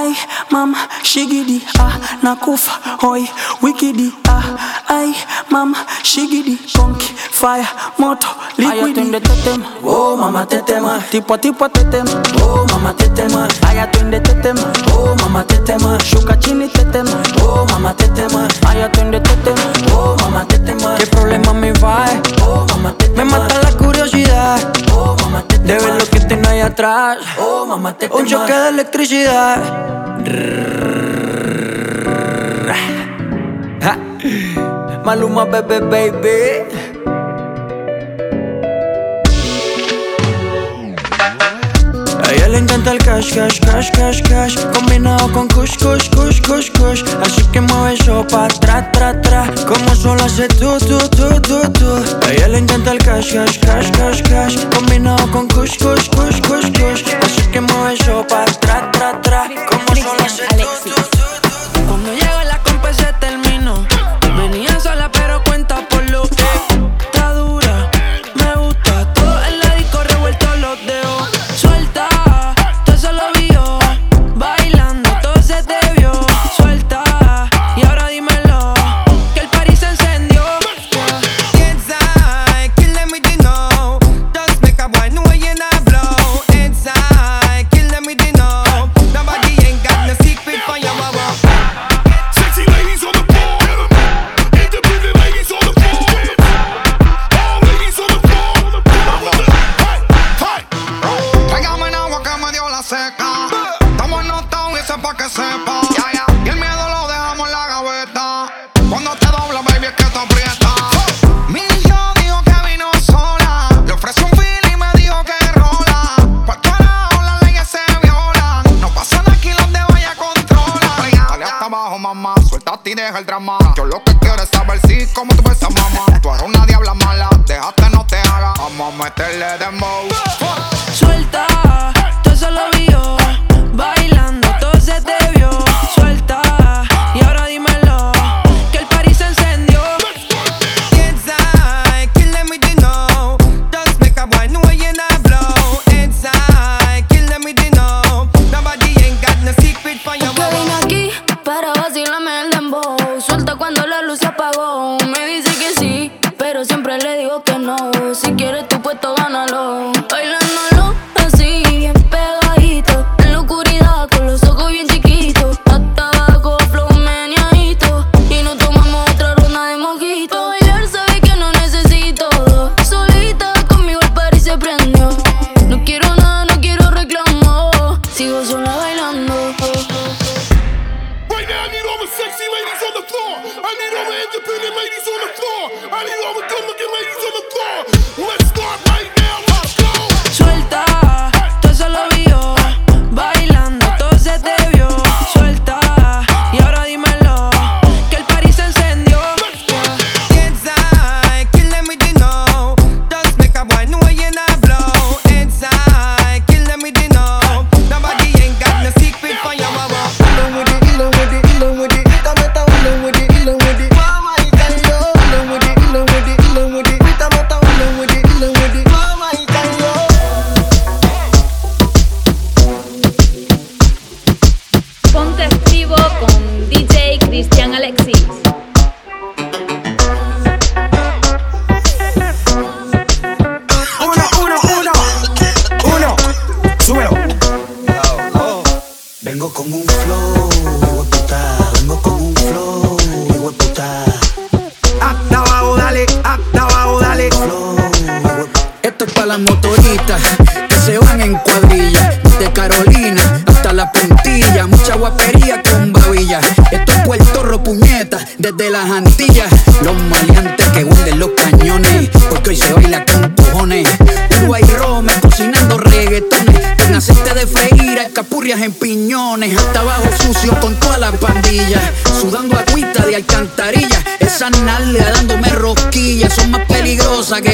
ay 0.04 0.12
mama, 0.50 0.78
shigidi 1.02 1.62
ah 1.80 1.96
nakufa 2.22 2.72
hoi 3.00 3.24
wikidi 3.62 4.12
ah 4.28 4.44
ay 4.88 5.14
mama, 5.50 5.78
shigidi 6.02 6.56
konki 6.76 7.08
fire 7.30 7.66
moto 7.98 8.28
liquidi 8.58 9.10
te 9.20 9.34
tema. 9.44 9.66
Oh, 9.82 10.16
mamá, 10.16 10.46
te 10.46 10.62
tema. 10.62 10.98
Tipo 11.10 11.34
a 11.34 11.38
tipo 11.38 11.68
te 11.68 11.84
tema. 11.84 12.22
Oh, 12.42 12.64
mamá, 12.70 12.94
te 12.94 13.08
tema. 13.08 13.48
Ay, 13.66 13.78
atiende 13.78 14.20
te 14.20 14.34
tema. 14.34 14.72
Oh, 14.92 15.14
mamá, 15.20 15.44
te 15.44 15.56
tema. 15.58 15.98
Shuka 15.98 16.38
chini 16.38 16.68
te 16.68 16.84
tema. 16.84 17.10
Oh, 17.42 17.66
mamá, 17.70 17.94
te 17.94 18.08
tema. 18.08 18.46
Ay, 18.66 18.82
atiende 18.82 19.20
te 19.20 19.36
tema. 19.44 19.72
Oh, 19.94 20.16
mamá, 20.20 20.44
te 20.46 20.58
tema. 20.58 20.96
¿Qué 20.98 21.06
problema 21.06 21.52
me 21.52 21.72
va? 21.72 22.06
Oh, 22.46 22.66
mamá, 22.70 22.92
te 22.98 23.08
Me 23.08 23.14
tema. 23.16 23.38
mata 23.38 23.58
la 23.62 23.70
curiosidad. 24.04 24.72
Oh, 24.92 25.16
mamá, 25.22 25.44
te 25.46 25.58
de 25.58 25.74
ver 25.74 25.94
lo 25.94 26.06
que 26.06 26.20
tiene 26.20 26.46
ahí 26.48 26.60
atrás. 26.60 27.18
Oh, 27.38 27.64
mamá, 27.66 27.96
te 27.96 28.08
Un 28.12 28.26
choque 28.26 28.52
de 28.52 28.68
electricidad. 28.68 29.56
Maluma, 35.04 35.44
bebé, 35.44 35.80
baby. 35.80 36.94
a 42.24 42.32
ella 42.32 42.48
le 42.48 42.58
encanta 42.58 42.92
el 42.92 42.98
cash, 42.98 43.34
cash, 43.34 43.60
cash, 43.60 43.90
cash, 43.92 44.22
cash 44.22 44.56
Combinado 44.72 45.30
con 45.32 45.48
kush, 45.48 45.76
kush, 45.78 46.08
kush, 46.10 46.40
kush, 46.42 46.70
kush 46.72 47.02
Así 47.22 47.42
que 47.52 47.60
mueve 47.60 47.94
eso 47.94 48.26
pa' 48.28 48.46
atrás, 48.46 48.90
tra, 48.92 49.20
tra 49.20 49.46
Como 49.66 49.94
solo 49.94 50.24
hace 50.24 50.48
tú, 50.48 50.78
tú, 50.78 50.98
tú, 51.10 51.40
tú, 51.40 51.60
tú 51.72 52.04
A 52.26 52.32
ella 52.32 52.48
cash, 53.32 53.58
cash, 53.58 53.58
cash, 53.58 53.90
cash, 53.92 54.22
cash. 54.22 54.64
Combinado 54.74 55.26
com 55.28 55.48
kush, 55.48 55.76
kush 55.78 56.03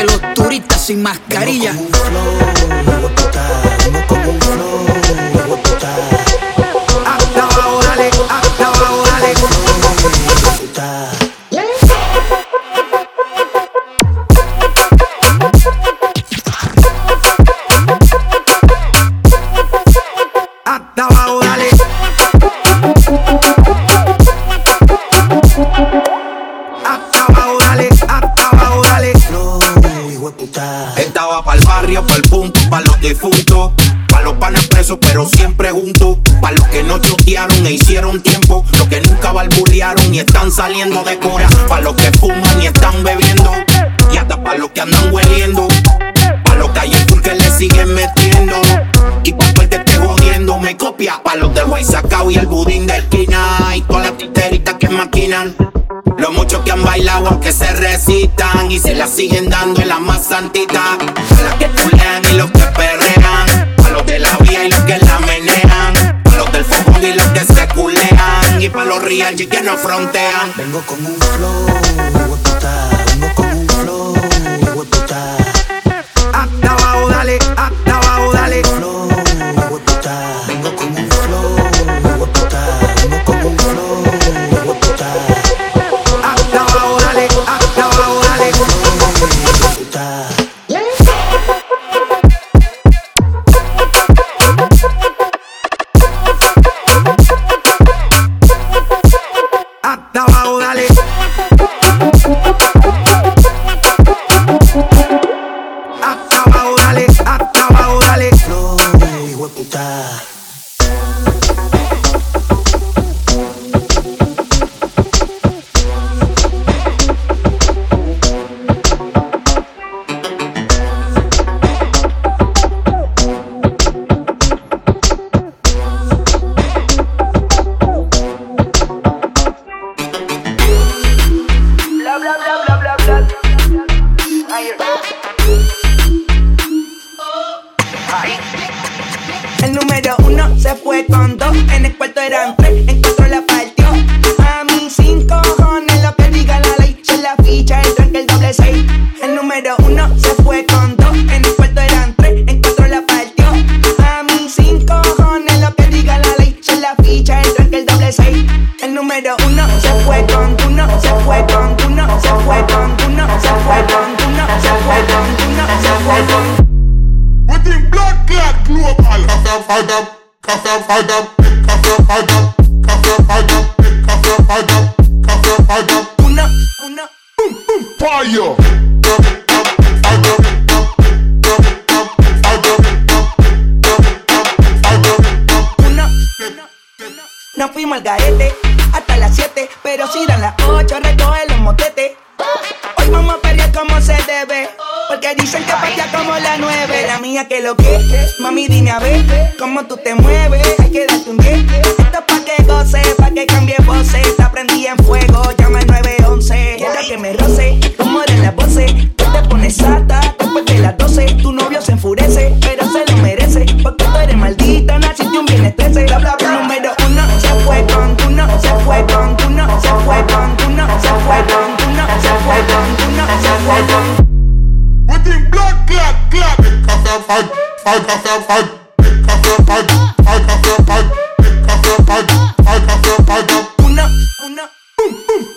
los 0.05 0.35
turistas 0.35 0.81
sin 0.87 1.03
mascarilla. 1.03 1.75
defunto. 33.01 33.75
Pa' 34.09 34.23
los 34.23 34.35
panes 34.35 34.67
presos, 34.69 34.99
pero 35.01 35.27
siempre 35.27 35.71
juntos. 35.71 36.19
Pa' 36.41 36.53
los 36.53 36.67
que 36.69 36.83
no 36.83 36.99
chotearon 36.99 37.67
e 37.67 37.73
hicieron 37.73 38.21
tiempo. 38.23 38.65
Los 38.73 38.89
que 38.89 39.01
nunca 39.01 39.33
balbulearon 39.33 40.15
y 40.15 40.21
están 40.21 40.51
saliendo 40.51 41.03
de 41.05 41.19
cora. 41.19 41.49
Pa' 41.69 41.81
los 41.81 41.95
que 41.95 42.11
fuman 42.19 42.63
y 42.63 42.67
están 42.67 43.03
bebiendo. 43.03 43.51
Y 44.13 44.17
hasta 44.17 44.43
pa' 44.43 44.55
los 44.57 44.71
que 44.71 44.81
andan 44.81 45.13
hueliendo. 45.13 45.69
Pa' 46.45 46.55
los 46.57 46.71
que 46.71 46.81
ayer 46.81 47.07
porque 47.07 47.35
le 47.35 47.51
siguen 47.51 47.95
metiendo. 47.95 48.61
Y 49.25 49.33
pa' 49.33 49.53
que 49.53 49.77
esté 49.77 49.97
jodiendo 49.97 50.59
me 50.59 50.77
copia. 50.77 51.23
Pa' 51.23 51.37
los 51.37 51.55
del 51.55 51.67
Guaysacao 51.67 52.31
y 52.31 52.37
el 52.37 52.47
budín 52.47 52.87
de 52.87 52.99
esquina. 52.99 53.75
Y 53.75 53.83
todas 53.83 54.07
las 54.07 54.19
titeritas 54.19 54.75
que 54.75 54.89
maquinan. 54.89 55.57
Lo 56.19 56.33
mucho 56.33 56.63
que 56.65 56.73
han 56.73 56.83
bailado 56.83 57.29
aunque 57.29 57.53
se 57.53 57.71
recitan 57.73 58.71
y 58.71 58.79
se 58.79 58.95
la 58.95 59.07
siguen 59.07 59.49
dando 59.49 59.81
en 59.81 59.89
la 59.89 59.99
más 59.99 60.25
santita. 60.27 60.99
La 61.45 61.59
que 61.59 61.69
los 68.91 69.03
real 69.05 69.41
y 69.41 69.47
que 69.47 69.63
no 69.63 69.77
frontean. 69.77 70.53
Vengo 70.57 70.81
con 70.83 71.07
un 71.07 71.17
flow 71.17 72.50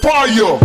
Fire! 0.04 0.60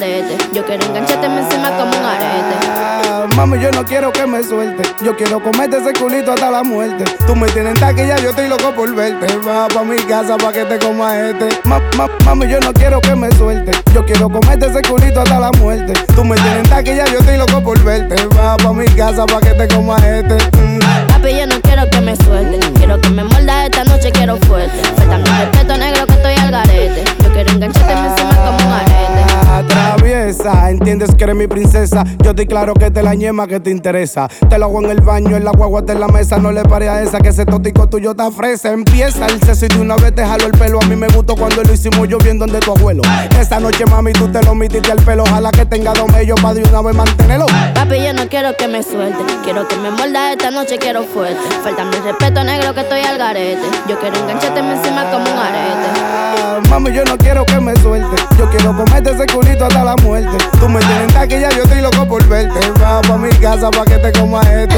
Yo 0.00 0.64
quiero 0.64 0.86
engancharte 0.86 1.26
encima 1.26 1.68
como 1.76 1.90
un 1.90 2.04
arete. 2.06 2.56
Ah, 2.70 3.26
Mami, 3.36 3.58
yo 3.60 3.70
no 3.72 3.84
quiero 3.84 4.10
que 4.10 4.26
me 4.26 4.42
suelte. 4.42 4.82
Yo 5.04 5.14
quiero 5.14 5.42
comerte 5.42 5.76
ese 5.76 5.92
culito 5.92 6.32
hasta 6.32 6.50
la 6.50 6.62
muerte. 6.62 7.04
Tú 7.26 7.36
me 7.36 7.46
tienes 7.48 7.74
en 7.74 7.80
taquilla, 7.80 8.16
yo 8.18 8.30
estoy 8.30 8.48
loco 8.48 8.72
por 8.74 8.94
verte. 8.94 9.26
Va 9.46 9.68
pa' 9.68 9.84
mi 9.84 9.98
casa 9.98 10.38
pa' 10.38 10.52
que 10.52 10.64
te 10.64 10.78
coma 10.78 11.18
este. 11.20 11.48
Ma- 11.64 11.82
ma- 11.98 12.08
mami, 12.24 12.48
yo 12.48 12.58
no 12.60 12.72
quiero 12.72 12.98
que 13.02 13.14
me 13.14 13.30
suelte. 13.36 13.72
Yo 13.92 14.02
quiero 14.06 14.30
comerte 14.30 14.68
ese 14.68 14.80
culito 14.88 15.20
hasta 15.20 15.38
la 15.38 15.50
muerte. 15.58 15.92
Tú 16.16 16.24
me 16.24 16.34
tienes 16.36 16.64
en 16.64 16.70
taquilla, 16.70 17.04
yo 17.04 17.18
estoy 17.18 17.36
loco 17.36 17.62
por 17.62 17.78
verte. 17.84 18.16
Va 18.38 18.56
pa' 18.56 18.72
mi 18.72 18.86
casa 18.86 19.26
pa' 19.26 19.40
que 19.40 19.50
te 19.52 19.68
coma 19.68 19.98
este. 19.98 20.34
Mm. 20.58 20.78
Papi, 21.08 21.36
yo 21.40 21.46
no 21.46 21.60
quiero 21.60 21.90
que 21.90 22.00
me 22.00 22.16
suelte. 22.16 22.58
Quiero 22.72 22.98
que 23.02 23.10
me 23.10 23.22
molda 23.24 23.66
esta 23.66 23.84
noche, 23.84 24.10
quiero 24.12 24.38
fuerte. 24.48 24.80
Faltame 24.96 25.24
el 25.28 25.36
respeto, 25.52 25.76
negro, 25.76 26.06
que 26.06 26.12
estoy 26.14 26.34
al 26.36 26.50
garete. 26.52 27.04
Yo 27.22 27.32
quiero 27.34 27.50
engancharte 27.52 27.92
encima 27.92 28.34
como 28.36 28.56
un 28.66 28.72
arete. 28.72 29.39
Atraviesa, 29.60 30.70
entiendes 30.70 31.14
que 31.14 31.24
eres 31.24 31.36
mi 31.36 31.46
princesa. 31.46 32.02
Yo 32.22 32.30
estoy 32.30 32.46
claro 32.46 32.72
que 32.72 32.90
te 32.90 33.02
la 33.02 33.14
ñema 33.14 33.46
que 33.46 33.60
te 33.60 33.70
interesa. 33.70 34.26
Te 34.48 34.58
lo 34.58 34.64
hago 34.64 34.82
en 34.82 34.90
el 34.90 35.02
baño, 35.02 35.36
en 35.36 35.44
la 35.44 35.50
guagua, 35.50 35.84
en 35.86 36.00
la 36.00 36.08
mesa. 36.08 36.38
No 36.38 36.50
le 36.50 36.62
pare 36.62 36.88
a 36.88 37.02
esa 37.02 37.18
que 37.18 37.28
ese 37.28 37.44
tótico 37.44 37.86
tuyo 37.86 38.12
está 38.12 38.30
fresa. 38.30 38.72
Empieza 38.72 39.26
el 39.26 39.38
sexo 39.42 39.66
y 39.66 39.68
de 39.68 39.80
una 39.80 39.96
vez 39.96 40.14
te 40.14 40.24
jalo 40.24 40.46
el 40.46 40.52
pelo. 40.52 40.80
A 40.80 40.86
mí 40.86 40.96
me 40.96 41.08
gustó 41.08 41.34
cuando 41.36 41.62
lo 41.62 41.72
hicimos 41.74 42.08
yo 42.08 42.16
bien 42.16 42.38
donde 42.38 42.58
tu 42.60 42.70
abuelo. 42.72 43.02
Esta 43.38 43.60
noche, 43.60 43.84
mami, 43.84 44.12
tú 44.14 44.28
te 44.28 44.42
lo 44.42 44.54
metiste 44.54 44.90
al 44.90 45.02
pelo. 45.02 45.24
Ojalá 45.24 45.50
que 45.50 45.66
tenga 45.66 45.92
dos 45.92 46.10
mellos 46.10 46.40
para 46.40 46.54
de 46.54 46.62
una 46.62 46.80
vez 46.80 46.96
mantenerlo. 46.96 47.46
Papi, 47.74 48.02
yo 48.02 48.14
no 48.14 48.26
quiero 48.30 48.56
que 48.56 48.66
me 48.66 48.82
suelte. 48.82 49.18
Quiero 49.44 49.68
que 49.68 49.76
me 49.76 49.90
molda 49.90 50.32
esta 50.32 50.50
noche, 50.50 50.78
quiero 50.78 51.04
fuerte. 51.04 51.38
Faltame 51.62 51.96
el 51.98 52.04
respeto, 52.04 52.42
negro, 52.44 52.72
que 52.72 52.80
estoy 52.80 53.00
al 53.02 53.18
garete. 53.18 53.60
Yo 53.86 53.98
quiero 54.00 54.16
engancharte 54.20 54.60
encima 54.60 55.10
como 55.10 55.24
un 55.30 55.38
arete. 55.38 56.00
Ah, 56.02 56.60
Mami, 56.70 56.92
yo 56.92 57.04
no 57.04 57.18
quiero 57.18 57.44
que 57.44 57.60
me 57.60 57.76
suelte. 57.76 58.16
Yo 58.38 58.48
quiero 58.48 58.74
comerte 58.74 59.10
ese 59.10 59.26
culito 59.26 59.49
hasta 59.58 59.84
la 59.84 59.96
muerte. 59.96 60.36
Tú 60.58 60.68
me 60.68 60.80
tienes 60.80 61.02
en 61.02 61.08
taquilla, 61.08 61.48
yo 61.50 61.62
estoy 61.62 61.80
loco 61.80 62.06
por 62.06 62.26
verte. 62.28 62.60
Va 62.80 63.00
pa' 63.02 63.16
mi 63.16 63.28
casa 63.30 63.70
pa' 63.70 63.84
que 63.84 63.96
te 63.96 64.12
coma 64.12 64.40
este. 64.42 64.76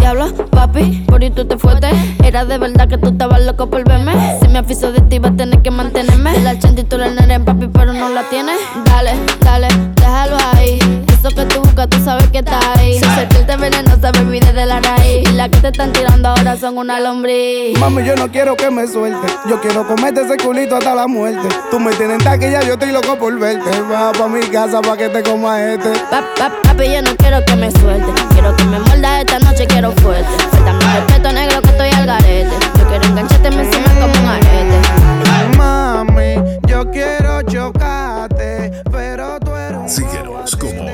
Diablo, 0.00 0.32
papi, 0.50 1.04
por 1.06 1.20
tú 1.30 1.44
te 1.44 1.56
fuiste. 1.56 1.88
Era 2.22 2.44
de 2.44 2.58
verdad 2.58 2.88
que 2.88 2.98
tú 2.98 3.08
estabas 3.08 3.42
loco 3.42 3.68
por 3.70 3.84
verme. 3.84 4.12
Si 4.40 4.48
me 4.48 4.58
afiso 4.58 4.92
de 4.92 5.00
ti, 5.02 5.18
vas 5.18 5.32
a 5.32 5.36
tener 5.36 5.60
que 5.62 5.70
mantenerme. 5.70 6.38
La 6.40 6.58
tú 6.58 6.98
la 6.98 7.08
nena, 7.10 7.44
papi, 7.44 7.68
pero 7.68 7.92
no 7.92 8.08
la 8.08 8.22
tienes. 8.28 8.56
Dale, 8.84 9.12
dale, 9.40 9.68
déjalo 9.96 10.36
ahí. 10.54 11.03
Eso 11.24 11.34
que 11.34 11.46
tú 11.46 11.60
buscas, 11.62 11.88
tú 11.88 12.04
sabes 12.04 12.28
que 12.28 12.40
está 12.40 12.58
ahí. 12.76 12.98
Si 12.98 13.04
sentirte 13.14 13.56
venenosa, 13.56 14.12
baby, 14.12 14.40
desde 14.40 14.66
la 14.66 14.78
raíz. 14.80 15.26
Y 15.26 15.32
la 15.32 15.48
que 15.48 15.58
te 15.58 15.68
están 15.68 15.90
tirando 15.90 16.28
ahora 16.28 16.54
son 16.54 16.76
una 16.76 17.00
lombriz. 17.00 17.78
Mami, 17.78 18.04
yo 18.04 18.14
no 18.14 18.30
quiero 18.30 18.54
que 18.56 18.70
me 18.70 18.86
suelte. 18.86 19.26
Yo 19.48 19.58
quiero 19.58 19.86
comerte 19.88 20.20
ese 20.20 20.36
culito 20.36 20.76
hasta 20.76 20.94
la 20.94 21.06
muerte. 21.06 21.48
Tú 21.70 21.80
me 21.80 21.92
tienes 21.92 22.18
en 22.18 22.24
taquilla, 22.24 22.62
yo 22.64 22.74
estoy 22.74 22.92
loco 22.92 23.16
por 23.16 23.38
verte. 23.38 23.70
Va 23.90 24.12
pa' 24.12 24.28
mi 24.28 24.40
casa 24.48 24.82
pa' 24.82 24.98
que 24.98 25.08
te 25.08 25.22
coma 25.22 25.62
este. 25.64 25.88
Pa- 26.10 26.22
pa- 26.36 26.52
Papi, 26.62 26.92
yo 26.92 27.00
no 27.00 27.16
quiero 27.16 27.42
que 27.46 27.56
me 27.56 27.70
suelte. 27.70 28.12
Quiero 28.34 28.54
que 28.56 28.64
me 28.64 28.78
molda 28.80 29.20
esta 29.20 29.38
noche, 29.38 29.66
quiero 29.66 29.92
fuerte. 29.92 30.28
Faltame 30.50 30.84
el 30.84 30.92
respeto, 31.06 31.32
negro, 31.32 31.62
que 31.62 31.68
estoy 31.70 31.88
al 31.88 32.06
garete. 32.06 32.50
Yo 32.78 32.86
quiero 32.86 33.04
engancharte 33.06 33.48
encima 33.48 33.88
como 33.94 34.12
un 34.12 34.26
arete. 34.28 35.56
Mami, 35.56 36.58
yo 36.66 36.90
quiero 36.90 37.40
chocarte, 37.42 38.82
pero 38.92 39.38
tú 39.40 39.54
eres 39.56 39.94
Síguenos 39.94 40.54
como 40.56 40.93